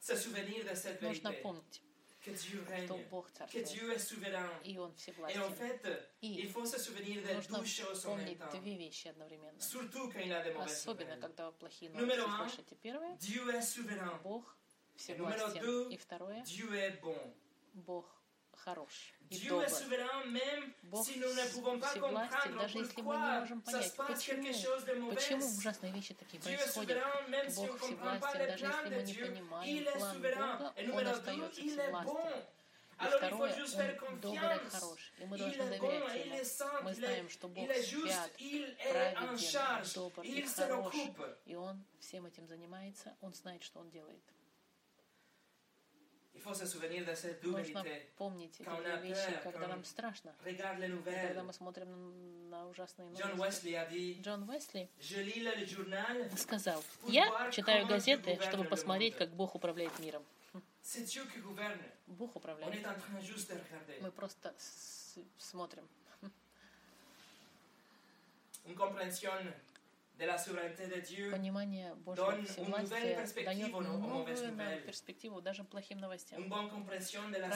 [0.00, 1.28] se souvenir de cette vérité.
[1.28, 1.85] que Dieu
[2.68, 2.88] règne,
[3.52, 4.50] que Dieu est souverain.
[4.64, 4.92] И Он
[5.28, 5.86] Et en fait,
[6.22, 8.62] il faut se souvenir de deux choses en même temps.
[9.58, 12.76] Surtout quand il a des mauvaises Особенно, когда плохие новости слышите.
[12.76, 14.20] Первое, Dieu est souverain.
[14.22, 14.56] Бог
[14.96, 15.90] всевластен.
[15.90, 17.34] И И второе, Dieu est bon.
[17.74, 18.04] Бог
[18.66, 19.64] хорош и добр.
[20.82, 27.02] Бог всевластен, даже если мы не можем понять, почему, почему ужасные вещи такие происходят.
[27.54, 30.58] Бог всевластен, даже если мы не понимаем план.
[30.58, 32.44] Бога, Он остается всевластен.
[32.98, 33.52] И второе,
[34.08, 34.70] Он добр и confiance.
[34.70, 36.82] хорош, и мы должны доверять Ему.
[36.82, 38.32] Мы знаем, что Бог свят,
[38.90, 40.94] праведен, добр и хорош,
[41.44, 44.24] и Он всем этим занимается, Он знает, что Он делает.
[44.98, 45.12] Il
[45.82, 46.25] faut se souvenir de cette
[47.42, 47.84] Нужно
[48.16, 54.18] помнить эти вещи, когда нам страшно, когда мы смотрим на ужасные новости.
[54.22, 54.88] Джон Уэсли
[56.36, 60.24] сказал, я читаю газеты, чтобы посмотреть, как Бог управляет миром.
[62.06, 62.72] Бог управляет.
[62.76, 63.52] en train juste
[70.17, 70.71] de regarder.
[70.73, 71.31] Мы просто с- смотрим.
[71.31, 76.39] Понимание Божьего всевластия дает новую нам перспективу даже плохим новостям.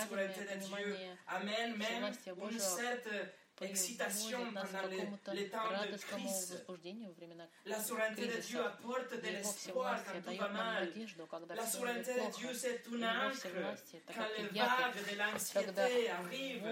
[0.04, 1.18] Правильное понимание
[1.86, 2.60] всевластия Божьего
[3.68, 4.98] excitation pendant les,
[5.36, 6.50] les temps de crise.
[7.66, 10.92] La souveraineté de Dieu apporte de l'espoir quand tout va mal.
[11.56, 13.48] La souveraineté de Dieu, c'est une encre
[14.14, 16.64] quand les vagues de l'anxiété arrivent.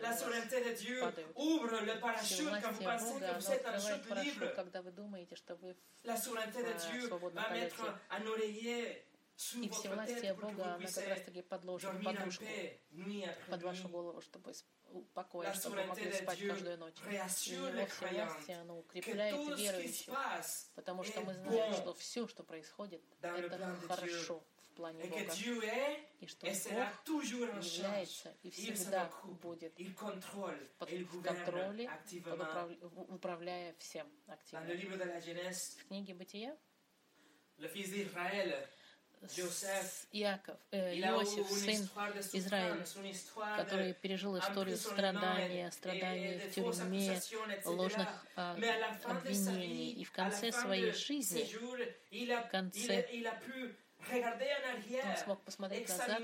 [0.00, 1.02] La souveraineté de Dieu
[1.34, 4.46] ouvre le parachute quand vous pensez que vous êtes en chute libre.
[6.04, 9.06] La souveraineté de Dieu va mettre un oreiller
[9.54, 12.44] и всевластие Бога, она как раз-таки подложит подушку
[13.48, 14.52] под вашу голову, чтобы
[15.14, 16.96] покоя, чтобы вы могли спать каждую ночь.
[17.06, 20.14] И Его всевластие, оно укрепляет верующих,
[20.74, 24.42] потому что мы знаем, что все, что происходит, это хорошо
[24.80, 25.22] плане Бога.
[26.20, 27.04] И что Бог
[27.62, 29.10] является и всегда
[29.42, 29.74] будет
[30.78, 30.88] под,
[31.22, 31.90] контроле,
[32.24, 32.70] под управ...
[33.08, 34.66] управляя всем активно.
[34.66, 36.56] В книге «Бытия»
[40.12, 41.88] Иаков, э, Иосиф, сын
[42.32, 42.86] Израиля,
[43.58, 47.20] который пережил историю страдания, страдания в тюрьме,
[47.66, 48.56] ложных а,
[49.04, 49.92] обвинений.
[49.92, 51.44] И в конце своей жизни,
[52.10, 53.06] в конце
[54.08, 56.22] он смог посмотреть назад,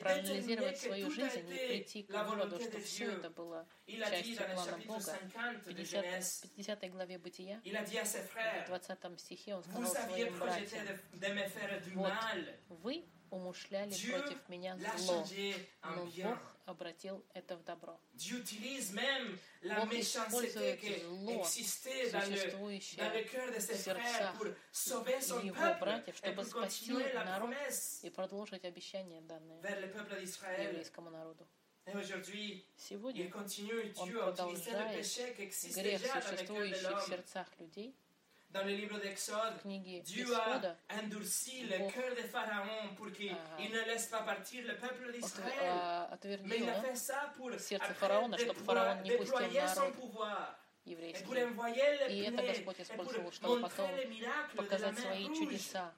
[0.00, 5.18] проанализировать свою жизнь и прийти к выводу, что все это было частью плана Бога.
[5.64, 10.98] В 50, 50 главе Бытия, в 20 стихе он сказал своим братьям,
[11.94, 12.12] «Вот
[12.68, 15.24] вы умышляли против меня зло,
[15.82, 17.98] но Бог обратил это в добро.
[19.62, 21.44] Бог использует зло,
[22.10, 23.02] существующее
[23.70, 24.34] в сердцах
[25.40, 26.92] его братьев, чтобы спасти
[27.24, 27.50] народ
[28.02, 29.60] и продолжить обещание, данное
[30.70, 31.46] еврейскому народу.
[32.76, 33.24] Сегодня
[33.96, 35.06] он продолжает
[35.74, 37.94] грех, существующий в сердцах людей,
[38.52, 39.54] dans le livre d'Exode,
[40.04, 45.12] Dieu a endurci le cœur de Pharaon pour qu'il ne laisse pas partir le peuple
[45.12, 46.42] d'Israël.
[46.44, 47.78] Mais il a fait ça pour, déployer
[49.74, 50.58] son pouvoir.
[50.84, 51.24] еврейский.
[52.08, 53.90] И это Господь использовал, чтобы потом
[54.56, 55.92] показать свои чудеса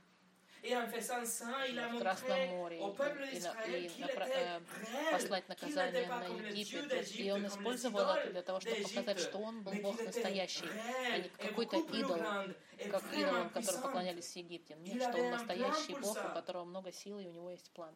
[0.65, 4.63] в Красном море и, и, и напра-
[5.13, 7.17] послать наказание на Египет.
[7.17, 10.67] И он использовал это для того, чтобы показать, что он был Бог настоящий,
[11.13, 12.19] а не какой-то идол,
[12.91, 14.75] как идолам, которым поклонялись в Египте.
[14.79, 17.95] Нет, что он настоящий Бог, у которого много сил, и у него есть план.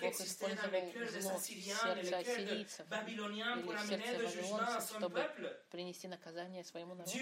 [0.00, 5.20] Бог использовал зло в сердце ассирийцев или в сердце вавилонцев, чтобы
[5.70, 7.12] принести наказание своему народу.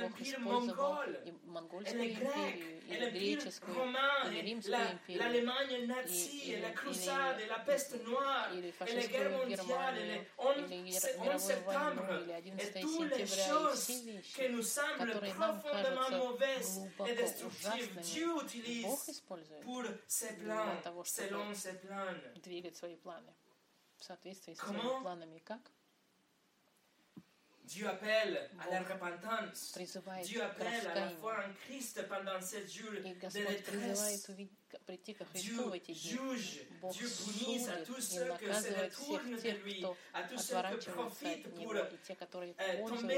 [0.00, 3.74] Бог использовал и монгольскую империю, или греческую,
[4.26, 5.44] или римскую империю, или, или,
[6.44, 6.60] или,
[8.58, 10.74] или фашистскую Германию, или
[11.22, 11.82] мировую войну,
[12.22, 13.24] или 11 сентября, и
[13.76, 14.32] все вещи,
[14.98, 16.18] которые нам кажутся
[16.74, 17.04] глубоко
[17.46, 18.02] ужасными,
[18.82, 19.64] Бог использует
[20.38, 21.54] для того, чтобы
[22.36, 23.32] двигать свои планы
[23.96, 25.38] в соответствии с своими планами.
[25.40, 25.60] Как?
[27.68, 29.72] Dieu appelle à la repentance.
[30.24, 32.96] Dieu appelle à la foi en Christ pendant sept jours de
[33.50, 34.26] détresse.
[34.86, 36.18] Прийти ко Христу в эти дни.
[36.80, 37.68] Бог судит
[38.12, 43.10] и наказывает всех тех, кто отворачивается от Него, и те, которые пользуются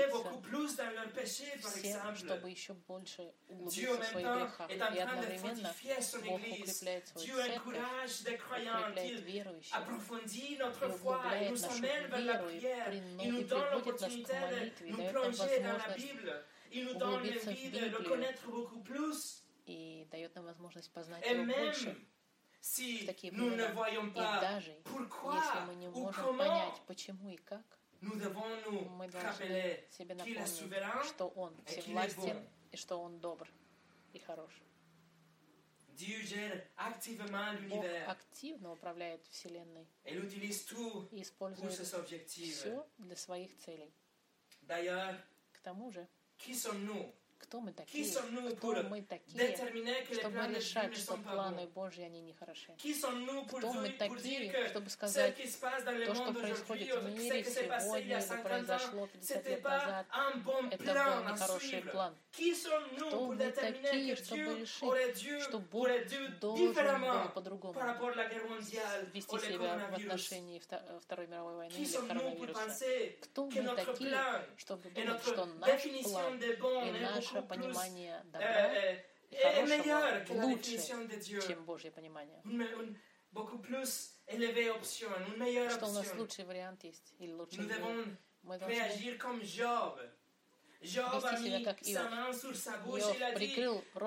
[1.62, 4.70] всем, чтобы еще больше углубиться в своих грехах.
[4.70, 5.74] И одновременно
[6.26, 7.70] Бог укрепляет свою церковь,
[8.20, 9.78] укрепляет верующих, и
[10.86, 16.44] углубляет нашу веру, и, приводит нас к молитве, дает нам возможность углубиться в Библию,
[19.70, 21.96] и дает нам возможность познать его больше.
[22.60, 23.70] В такие времена.
[24.08, 28.16] И даже если мы не можем понять, почему и как, мы
[29.08, 33.48] должны себе напомнить, что Он всевластен и что Он добр
[34.12, 34.52] и хорош.
[37.68, 43.92] Бог активно управляет Вселенной и использует все для своих целей.
[44.66, 46.08] К тому же,
[47.40, 48.06] кто мы такие?
[48.06, 49.56] Кто мы такие,
[50.14, 52.74] чтобы решать, что планы Божьи, они нехороши?
[53.48, 59.64] Кто мы такие, чтобы сказать, то, что происходит в мире сегодня или произошло 50 лет
[59.64, 60.06] назад,
[60.70, 62.14] это был нехороший план?
[62.96, 65.88] Кто мы такие, чтобы решить, что Бог
[66.40, 67.80] должен был по-другому
[69.12, 70.60] вести себя в отношении
[71.00, 72.86] Второй мировой войны или коронавируса?
[73.22, 78.70] Кто мы такие, чтобы думать, что наш план и наше понимание добра
[79.30, 80.78] и хорошего лучше,
[81.46, 82.42] чем Божье понимание?
[85.70, 87.64] Что у нас лучший вариант есть или лучший
[88.42, 88.72] Мы должны
[92.32, 93.54] sur sa bouche et il a dit,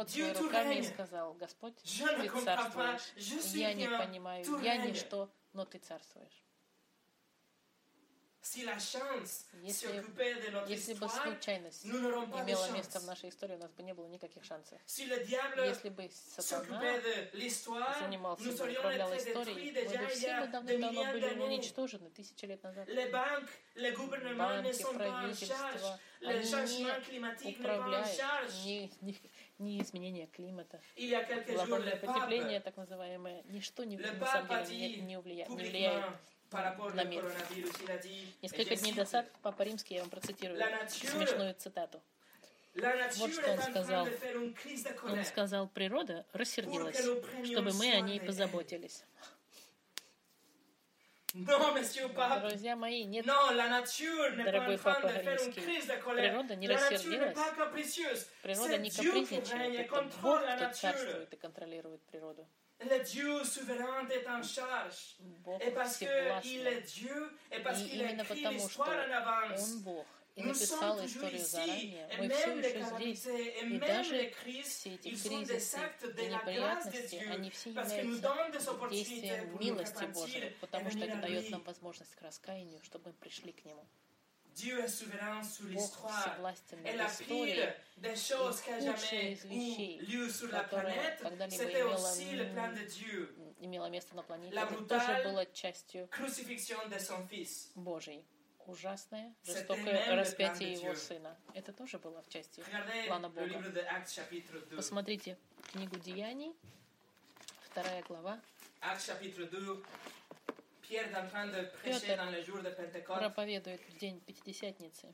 [0.07, 0.83] Dieu tout règne.
[0.83, 3.53] сказал, Господь, ты царствуешь.
[3.53, 6.42] Я не понимаю, я ничто, но ты царствуешь.
[8.43, 13.57] Si la chance если, de notre если бы случайность имела место в нашей истории, у
[13.57, 14.77] нас бы не было никаких шансов.
[14.85, 15.05] Si
[15.65, 16.99] если бы сатана
[18.01, 22.89] занимался бы, управлял историей, мы бы все бы давно-давно были уничтожены тысячи лет назад.
[23.13, 23.49] Банки,
[24.93, 28.19] правительства, они не управляют
[28.65, 29.15] ни, ни,
[29.57, 30.81] ни изменение климата,
[31.47, 36.13] глобальное потепление, так называемое, ничто не, на самом деле не, не, влияет, не влияет
[36.93, 37.25] на мир.
[38.41, 42.01] Несколько дней назад Папа Римский, я вам процитирую смешную цитату.
[42.75, 44.07] Вот что он сказал.
[45.03, 46.99] Он сказал, природа рассердилась,
[47.45, 49.03] чтобы мы о ней позаботились.
[51.33, 57.35] Друзья мои, нет, дорогой Папа Римский, природа не рассердилась,
[58.43, 62.47] природа не капризничает, это Бог, кто царствует и контролирует природу.
[62.89, 65.15] Le Dieu souverain est en charge.
[65.43, 69.83] Бог et parce qu'il est Dieu, et parce qu'il a écrit l'histoire en avance.
[70.35, 73.27] и написал историю заранее, мы все еще здесь.
[73.61, 74.31] И даже
[74.63, 81.51] все эти кризисы и неприятности, они все являются действием милости Божией, потому что это дает
[81.51, 83.85] нам возможность к раскаянию, чтобы мы пришли к Нему.
[84.55, 86.37] Dieu est souverain sur l'histoire.
[86.85, 92.35] Et la pire des choses qui a jamais eu lieu sur la planète, c'était aussi
[92.35, 93.35] le plan de Dieu.
[93.63, 97.71] имело место на планете, это тоже было частью de son fils.
[97.75, 98.25] Божьей.
[98.65, 101.37] Ужасное, жестокое распятие его сына.
[101.53, 102.63] Это тоже было в части
[103.07, 103.61] плана Бога.
[104.75, 105.37] Посмотрите
[105.71, 106.53] книгу Деяний,
[107.63, 108.39] вторая глава.
[111.83, 112.19] Петр
[113.05, 115.13] проповедует в день Пятидесятницы.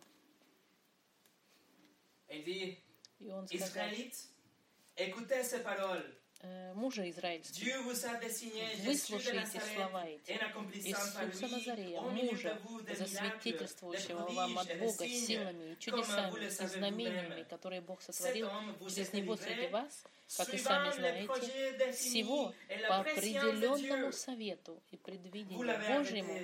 [3.19, 3.89] И он сказал,
[6.41, 7.75] э, мужа израильских,
[8.85, 10.31] выслушайте слова эти.
[10.73, 12.61] Иисуса Назарея, мужа,
[12.95, 18.49] засвидетельствующего вам от Бога силами и чудесами и знамениями, которые Бог сотворил
[18.79, 20.03] через Него среди вас,
[20.37, 22.53] как и сами знаете, всего
[22.87, 26.39] по определенному совету и предвидению Божьему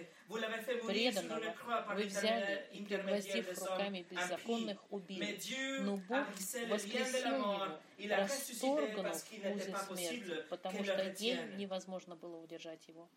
[0.88, 1.56] преданного
[1.94, 5.40] вы взяли и, пригвоздив руками беззаконных, убили.
[5.82, 6.28] Но Бог
[6.70, 7.80] воскресил его,
[8.10, 13.08] расторгнув узы смерти, потому что ей невозможно было удержать его.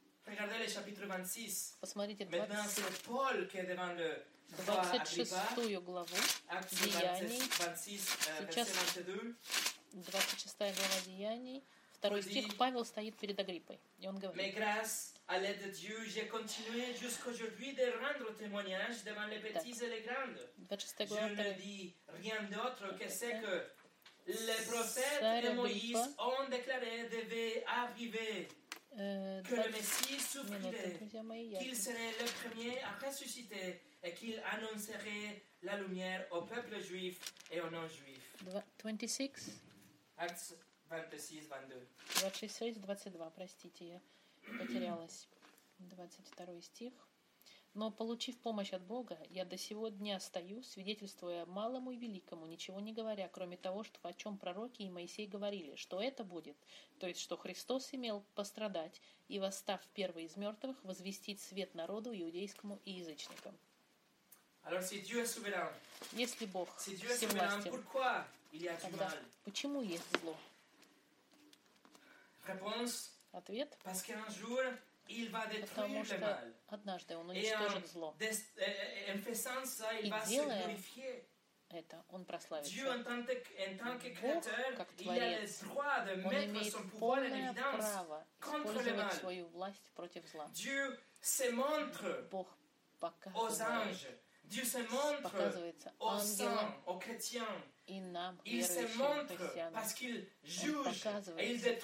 [1.81, 2.85] Посмотрите 20,
[4.67, 5.33] 26
[5.81, 6.17] главу
[6.71, 7.41] Деяний.
[7.77, 8.69] Сейчас
[9.94, 11.64] 26 глава Деяний,
[11.94, 14.56] второй стих, Павел стоит перед Агриппой, и он говорит,
[15.28, 20.02] à l'aide de Dieu, j'ai continué jusqu'aujourd'hui de rendre témoignage devant les petits et les
[20.02, 20.38] grandes.
[20.70, 23.68] Je ne dis rien d'autre que ce que
[24.28, 28.48] les prophètes et Moïse ont déclaré devait arriver.
[28.96, 31.00] Que le Messie souffrirait,
[31.60, 37.20] qu'il serait le premier à ressusciter et qu'il annoncerait la lumière au peuple juif
[37.50, 38.36] et aux non-juifs.
[38.84, 39.32] 26
[40.19, 40.53] Acts
[40.89, 41.77] 26, 22.
[42.21, 44.01] 26, 22, простите, я
[44.59, 45.29] потерялась.
[45.79, 46.93] 22 стих.
[47.75, 52.81] Но, получив помощь от Бога, я до сего дня стою, свидетельствуя малому и великому, ничего
[52.81, 56.57] не говоря, кроме того, что о чем пророки и Моисей говорили, что это будет,
[56.99, 62.81] то есть, что Христос имел пострадать и, восстав первый из мертвых, возвестить свет народу иудейскому
[62.85, 63.55] и язычникам.
[63.55, 64.48] Alors, si Dieu est souverain,
[66.13, 67.85] Если Бог si всевластен,
[68.81, 69.13] тогда
[69.45, 70.37] почему есть зло?
[73.33, 73.77] Ответ.
[73.83, 78.15] Потому что однажды он уничтожит зло.
[78.19, 80.79] Ça, il И делая
[81.71, 82.73] это, он прославится.
[84.23, 84.43] Бог,
[84.77, 89.21] как Творец, он имеет полное право использовать mal.
[89.21, 90.51] свою власть против зла.
[92.31, 92.49] Бог
[92.99, 94.19] показывает,
[95.23, 96.75] показывается ангелам
[97.87, 101.81] и нам, Il верующим христианам, Он показывается,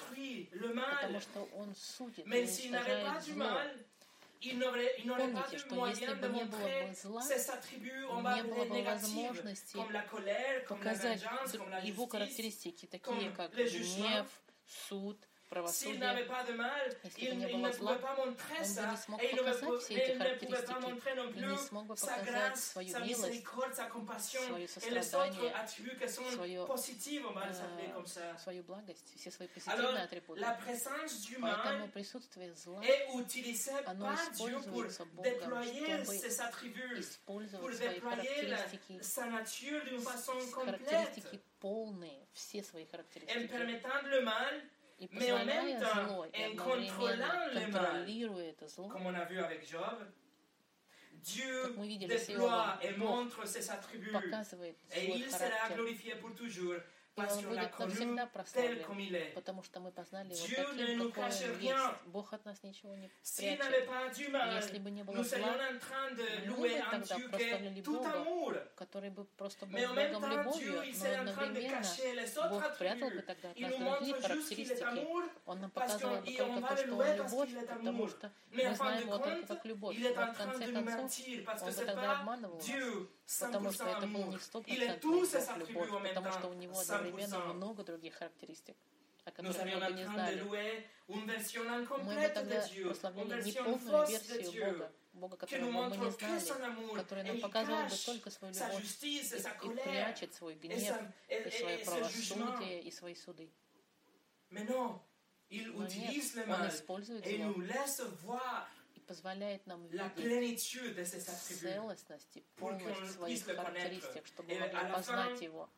[1.01, 3.35] потому что Он судит и уничтожает зло.
[3.35, 3.85] mal,
[4.41, 8.63] il Помните, что если бы не было бы зла, ses attributs, on va не было
[8.63, 9.77] appeler бы négatifs, возможности
[15.55, 17.15] comme la colère, comme la показать vengeance, comme la его justice.
[17.15, 17.39] характеристики, такие comme как le jugement.
[17.39, 17.91] гнев, суд, правосудия, если бы не было зла,
[18.23, 20.91] он бы не смог показать все эти характеристики
[21.35, 23.43] и не смог бы показать свою милость,
[24.47, 25.51] свое сострадание,
[26.35, 26.65] свою,
[28.17, 30.41] э, свою благость, все свои позитивные атрибуты.
[31.41, 32.81] Поэтому присутствие зла,
[33.85, 35.65] оно используется Богом,
[36.03, 36.15] чтобы
[36.99, 38.99] использовать свои характеристики,
[40.65, 43.37] характеристики полные, все свои характеристики.
[44.97, 48.89] И позволяя зло, и одновременно контролируя это зло,
[51.25, 54.11] Dieu как мы видели с déploie et Иовом, montre ses attributs.
[54.11, 55.75] показывает Et свой il sera характер.
[55.77, 56.79] glorifié pour toujours.
[57.15, 58.83] И он будет навсегда прославлен,
[59.35, 60.75] потому что мы познали его таким,
[61.11, 61.63] какой он есть.
[62.07, 63.09] Бог от нас ничего не
[63.57, 63.87] прячет.
[64.57, 65.55] Если бы не было зла,
[66.45, 68.09] мы бы тогда прославляли Бога,
[68.75, 69.79] который бы просто был
[70.11, 70.83] Богом любовью, но
[71.21, 71.81] одновременно
[72.49, 74.81] Бог прятал бы тогда от нас другие характеристики.
[75.45, 78.31] Он нам qu'on- et только то, что он любовь, потому что
[78.67, 79.95] мы знаем его только как любовь.
[80.15, 81.11] Но в конце концов,
[81.61, 82.65] он бы тогда обманывал нас.
[83.39, 87.53] Потому что 100% это был не en любовь, потому что у него одновременно 100%.
[87.53, 88.77] много других характеристик,
[89.23, 90.41] о которых мы бы не знали.
[91.07, 96.11] Мы бы тогда прославляли не version полную fausse de версию Бога, Бога, которого мы не
[96.11, 100.95] знали, который нам показывал бы только свою любовь и, и прячет свой гнев,
[101.27, 103.49] и свое правосудие, и свои суды.
[104.51, 105.03] Но
[105.49, 107.25] нет, он использует
[108.21, 108.65] зло
[109.05, 115.69] и позволяет нам видеть целостность и полность своих характеристик, чтобы Et могли познать его.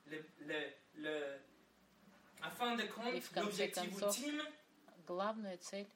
[3.14, 4.18] И в конце концов,
[5.06, 5.88] главная цель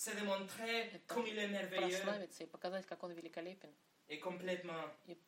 [0.00, 3.74] c'est de montrer Это comme il est merveilleux прославиться и показать, как он великолепен
[4.08, 5.18] et complètement и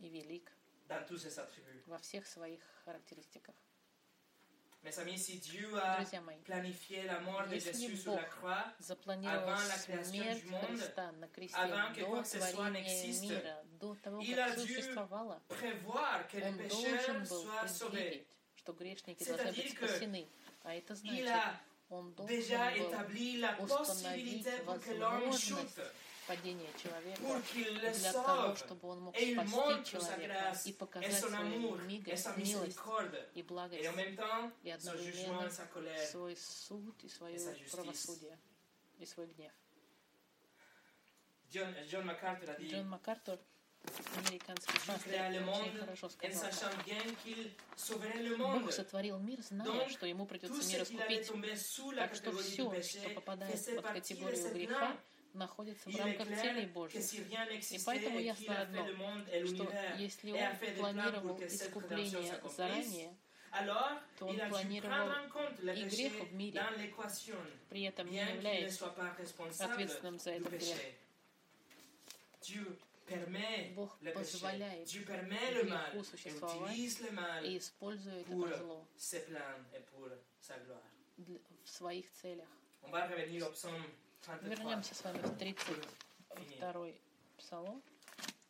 [0.00, 0.52] велик
[0.86, 1.82] dans tous ses attributs.
[1.86, 3.54] во всех своих характеристиках.
[4.84, 8.64] Mes amis, si Dieu a Друзья мои, planifié la mort de Jésus sur la croix,
[8.80, 12.28] запланировал Avant la création смерть du monde, Христа на кресте avant que до quoi que
[12.28, 16.46] ce soit творения n'existe, мира, до того, il как a dû существовало, prévoir que les
[16.48, 17.92] Он pécheurs должен был soient sauvés.
[17.92, 18.26] предвидеть,
[18.56, 20.28] что грешники должны быть C'est-à-dire que спасены.
[20.64, 21.60] А это Il значит, a
[21.90, 25.92] он déjà должен был établi la установить possibilité pour que l'homme возможность chute,
[26.26, 27.20] падения человека
[27.94, 32.78] для того, чтобы он мог спасти человека и показать свою милость
[33.34, 33.88] и благость,
[34.62, 35.50] и одновременно
[36.10, 37.38] свой суд и свое
[37.70, 38.38] правосудие
[38.98, 39.52] и свой гнев.
[42.02, 43.38] MacArthur a dit Джон МакАртур,
[44.16, 45.12] американский пастор,
[45.48, 46.50] очень хорошо сказал.
[48.38, 51.30] Бог сотворил мир, зная, что ему придется мир искупить.
[51.96, 54.96] Так что catégorie du все, что попадает под категорию греха.
[55.34, 57.12] Находится в рамках целей Божьих.
[57.72, 58.86] И поэтому ясно одно,
[59.46, 63.14] что если он планировал искупление заранее,
[64.18, 65.10] то он планировал
[65.62, 66.62] и грех в мире,
[67.68, 70.78] при этом не responsable ответственным за этот грех.
[73.74, 76.76] Бог позволяет греху существовать
[77.44, 78.86] и использует это зло
[81.64, 82.48] в своих целях.
[82.84, 84.01] On va revenir au psaume 33.
[84.42, 86.86] Вернемся с вами в 32
[87.38, 87.82] псалом,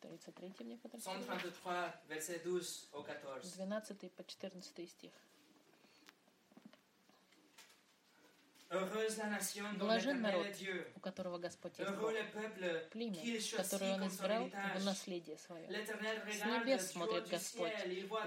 [0.01, 3.55] 33 мне Psaume потребовалось, 33, versets 12 au 14.
[3.55, 5.11] 12 по 14 стих.
[9.77, 10.47] Блажен народ,
[10.95, 12.11] у которого Господь есть Бог,
[12.91, 13.19] племя,
[13.55, 15.67] которое Он избрал в наследие свое.
[15.67, 17.73] С небес смотрит Господь,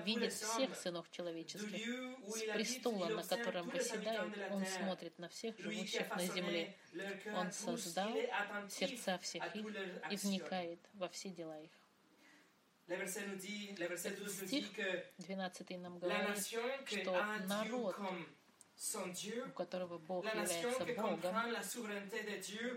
[0.05, 1.87] видит всех сынов человеческих.
[2.27, 6.77] С престола, на котором la Он смотрит на всех живущих на земле.
[7.35, 8.13] Он создал
[8.69, 9.67] сердца всех их
[10.11, 11.71] и вникает во все дела их.
[12.89, 17.25] Le verset nous dit, le verset 12 nous dit Стих que 12 нам говорит, что
[17.49, 17.97] народ,
[19.47, 21.35] у которого Бог является Богом,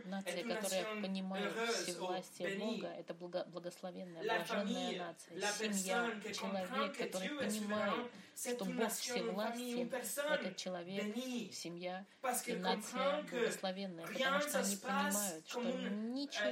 [0.05, 2.75] Нация, которая понимает всевластие bénie.
[2.81, 5.37] Бога, это благо- благословенная, блаженная нация,
[5.73, 9.89] семья, человек, который понимает, что Бог всевластен,
[10.33, 11.15] этот человек,
[11.53, 12.05] семья
[12.47, 14.75] и нация благословенная, потому что они
[15.11, 16.49] понимают, что euh, ничего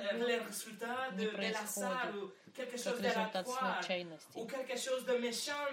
[1.16, 5.68] не происходит как chose результат случайности ou quelque chose de méchant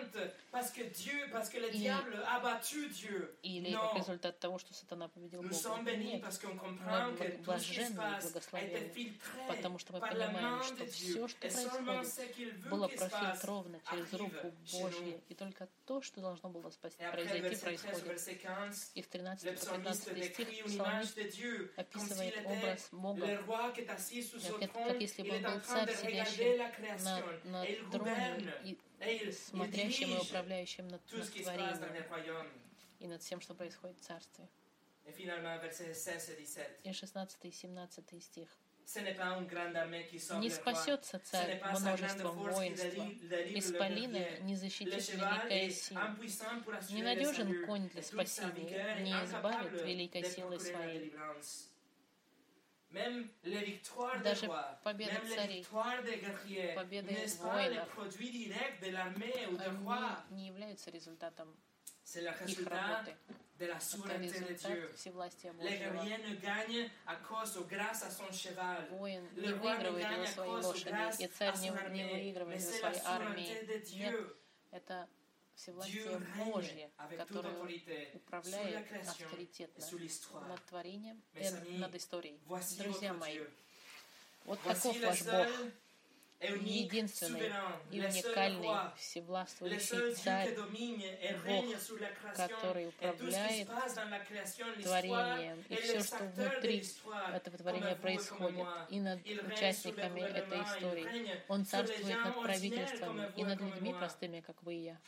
[0.52, 3.34] parce que Dieu, parce que le И- diable a battu Dieu.
[3.42, 3.80] или Non.
[3.92, 5.56] как результат того, что сатана победил Nous Бога.
[5.96, 9.78] Нет, Мы que tout ce qui se блаженны и passe a été благословенны, filtré потому
[9.78, 11.28] что мы понимаем, что de все, Dieu.
[11.28, 14.52] что Et seulement ce происходит, qu'il veut было профильтровано через руку.
[14.72, 18.06] Божью, и только то, что должно было спасти, произойти, verset 13, происходит.
[18.18, 21.18] verset 15, И в le 13 по psalmiste 15 décrit стих псалмист
[21.76, 23.26] описывает образ Бога,
[24.60, 29.32] как, как если бы он был царь, сидящий на, на et il троне gouverne, и
[29.32, 32.50] смотрящим и управляющим над, над творением.
[33.00, 34.48] И над всем, что происходит в Царстве.
[35.06, 36.80] Et finalement, versets 16 et 17.
[36.84, 38.48] И 16 и 17 стих.
[40.40, 43.08] Не спасется царь множеством воинства.
[43.58, 46.16] Исполина не защитит великая сила.
[46.90, 51.14] Ненадежен конь для спасения, не избавит великой силой своей.
[54.22, 54.48] Даже
[54.82, 55.66] победа царей,
[56.74, 57.88] победы воинов,
[60.30, 61.56] они не являются результатом
[62.46, 63.16] их работы.
[68.10, 68.82] son cheval.
[68.90, 72.34] Le roi ne gagne à cause ou grâce à son armée.
[72.46, 74.36] Mais c'est la souveraineté de Dieu.
[74.72, 75.08] Это
[75.54, 77.54] всевластие Божье, которое
[78.14, 79.84] управляет авторитетно
[80.48, 82.38] над творением и над историей.
[82.78, 83.40] Друзья мои,
[84.44, 85.48] вот таков ваш Бог
[86.40, 87.52] единственный
[87.90, 90.54] и уникальный всевластвующий Царь,
[91.46, 91.64] Бог,
[92.34, 93.68] который управляет
[94.82, 96.84] творением, и все, что внутри
[97.32, 101.40] этого творения происходит, и над участниками этой истории.
[101.48, 105.00] Он царствует над правительствами и над людьми простыми, как вы и я.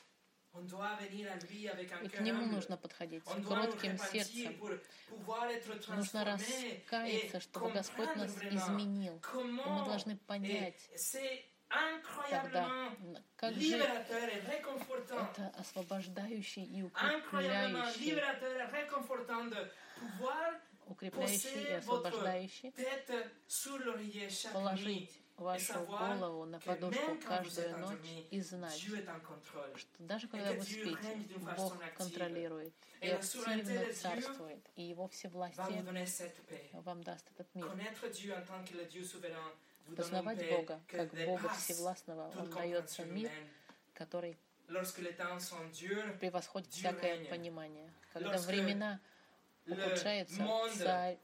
[2.03, 4.57] И к нему нужно подходить с кротким сердцем.
[5.89, 9.21] Нужно раскаяться, чтобы Господь нас изменил.
[9.35, 10.81] И мы должны понять,
[12.31, 12.93] тогда,
[13.37, 18.23] как же это освобождающий и укрепляющий,
[20.87, 22.73] укрепляющий и освобождающий,
[24.53, 27.99] положить вашу голову на подушку каждую ночь
[28.31, 31.19] и знать, что даже когда вы спите,
[31.57, 35.83] Бог контролирует и активно царствует, и Его всевластие
[36.73, 37.67] вам даст этот мир.
[39.97, 43.31] Познавать Бога, как Бога Всевластного, Он дается мир,
[43.95, 44.37] который
[46.21, 47.93] превосходит всякое понимание.
[48.13, 49.01] Когда времена
[49.69, 50.45] ухудшаются,
[50.77, 51.19] царь,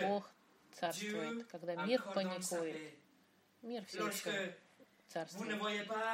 [0.00, 0.30] Бог
[0.72, 1.46] царствует.
[1.46, 2.94] Когда мир паникует,
[3.62, 4.54] Мир все еще
[5.08, 5.58] царствует.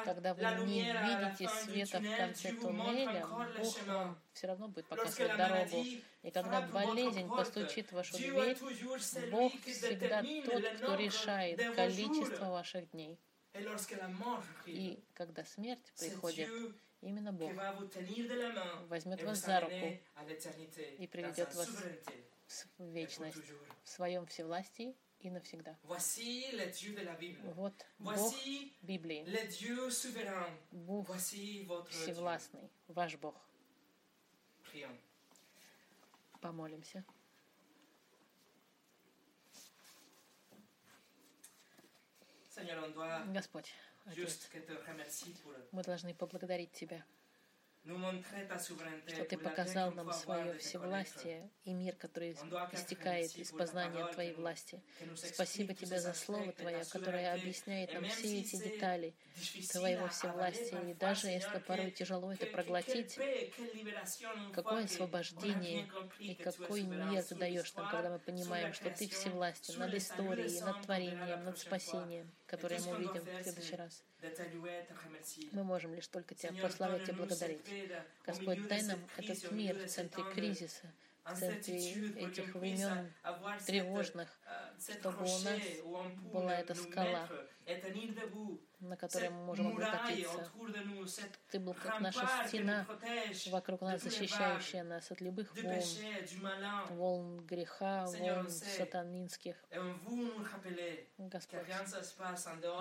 [0.05, 5.85] Когда вы не видите света в конце туннеля, Бог вам все равно будет показывать дорогу.
[6.23, 8.57] И когда болезнь постучит в вашу дверь,
[9.31, 13.19] Бог всегда тот, кто решает количество ваших дней.
[14.67, 16.49] И когда смерть приходит,
[17.01, 17.53] именно Бог
[18.89, 19.99] возьмет вас за руку
[20.99, 21.69] и приведет вас
[22.79, 23.39] в вечность
[23.83, 25.77] в своем всевластии и навсегда.
[25.85, 27.53] Voici le Dieu de la Bible.
[27.55, 28.35] Вот Бог
[28.83, 29.25] Библии.
[29.25, 30.51] le Dieu souverain.
[30.73, 32.03] Бог Voici votre Dieu.
[32.03, 33.35] всевластный, ваш Бог.
[34.65, 34.99] Prions.
[36.41, 37.05] Помолимся.
[42.59, 43.73] On doit Господь,
[44.07, 44.49] Отец,
[45.73, 47.11] мы должны поблагодарить Тебя, nous montrer ta souveraineté.
[47.85, 52.33] Что Ты показал нам свое всевластие и мир, который
[52.73, 54.81] истекает из познания Твоей власти.
[55.17, 59.15] Спасибо Тебе за Слово Твое, которое объясняет нам все эти детали
[59.73, 60.81] Твоего всевластия.
[60.91, 63.19] И даже если порой тяжело это проглотить,
[64.53, 65.89] какое освобождение
[66.21, 70.83] и какой мир Ты даешь нам, когда мы понимаем, что Ты всевластен над историей, над
[70.83, 74.05] творением, над спасением, которое мы увидим в следующий раз.
[75.51, 77.72] Мы можем лишь только Тебя прославлять и благодарить.
[78.27, 80.93] Господь, дай нам этот мир в центре кризиса,
[81.25, 81.77] в центре
[82.15, 83.13] этих времен
[83.67, 84.29] тревожных,
[84.79, 85.61] чтобы у нас
[86.33, 87.29] была эта скала,
[88.81, 90.51] на которой мы можем облокотиться.
[91.51, 92.87] Ты был как наша стена
[93.51, 99.57] вокруг нас, защищающая нас от любых волн, волн греха, волн сатанинских.
[101.19, 101.67] Господь,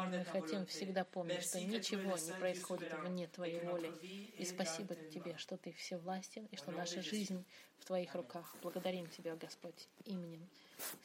[0.08, 3.92] мы хотим всегда помнить, что ничего не происходит вне Твоей воли.
[4.38, 7.46] И спасибо Тебе, что Ты всевластен и что наша жизнь
[7.80, 8.56] в Твоих руках.
[8.62, 10.48] Благодарим Тебя, Господь, именем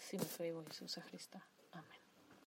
[0.09, 1.43] Сына Твоего Иисуса Христа.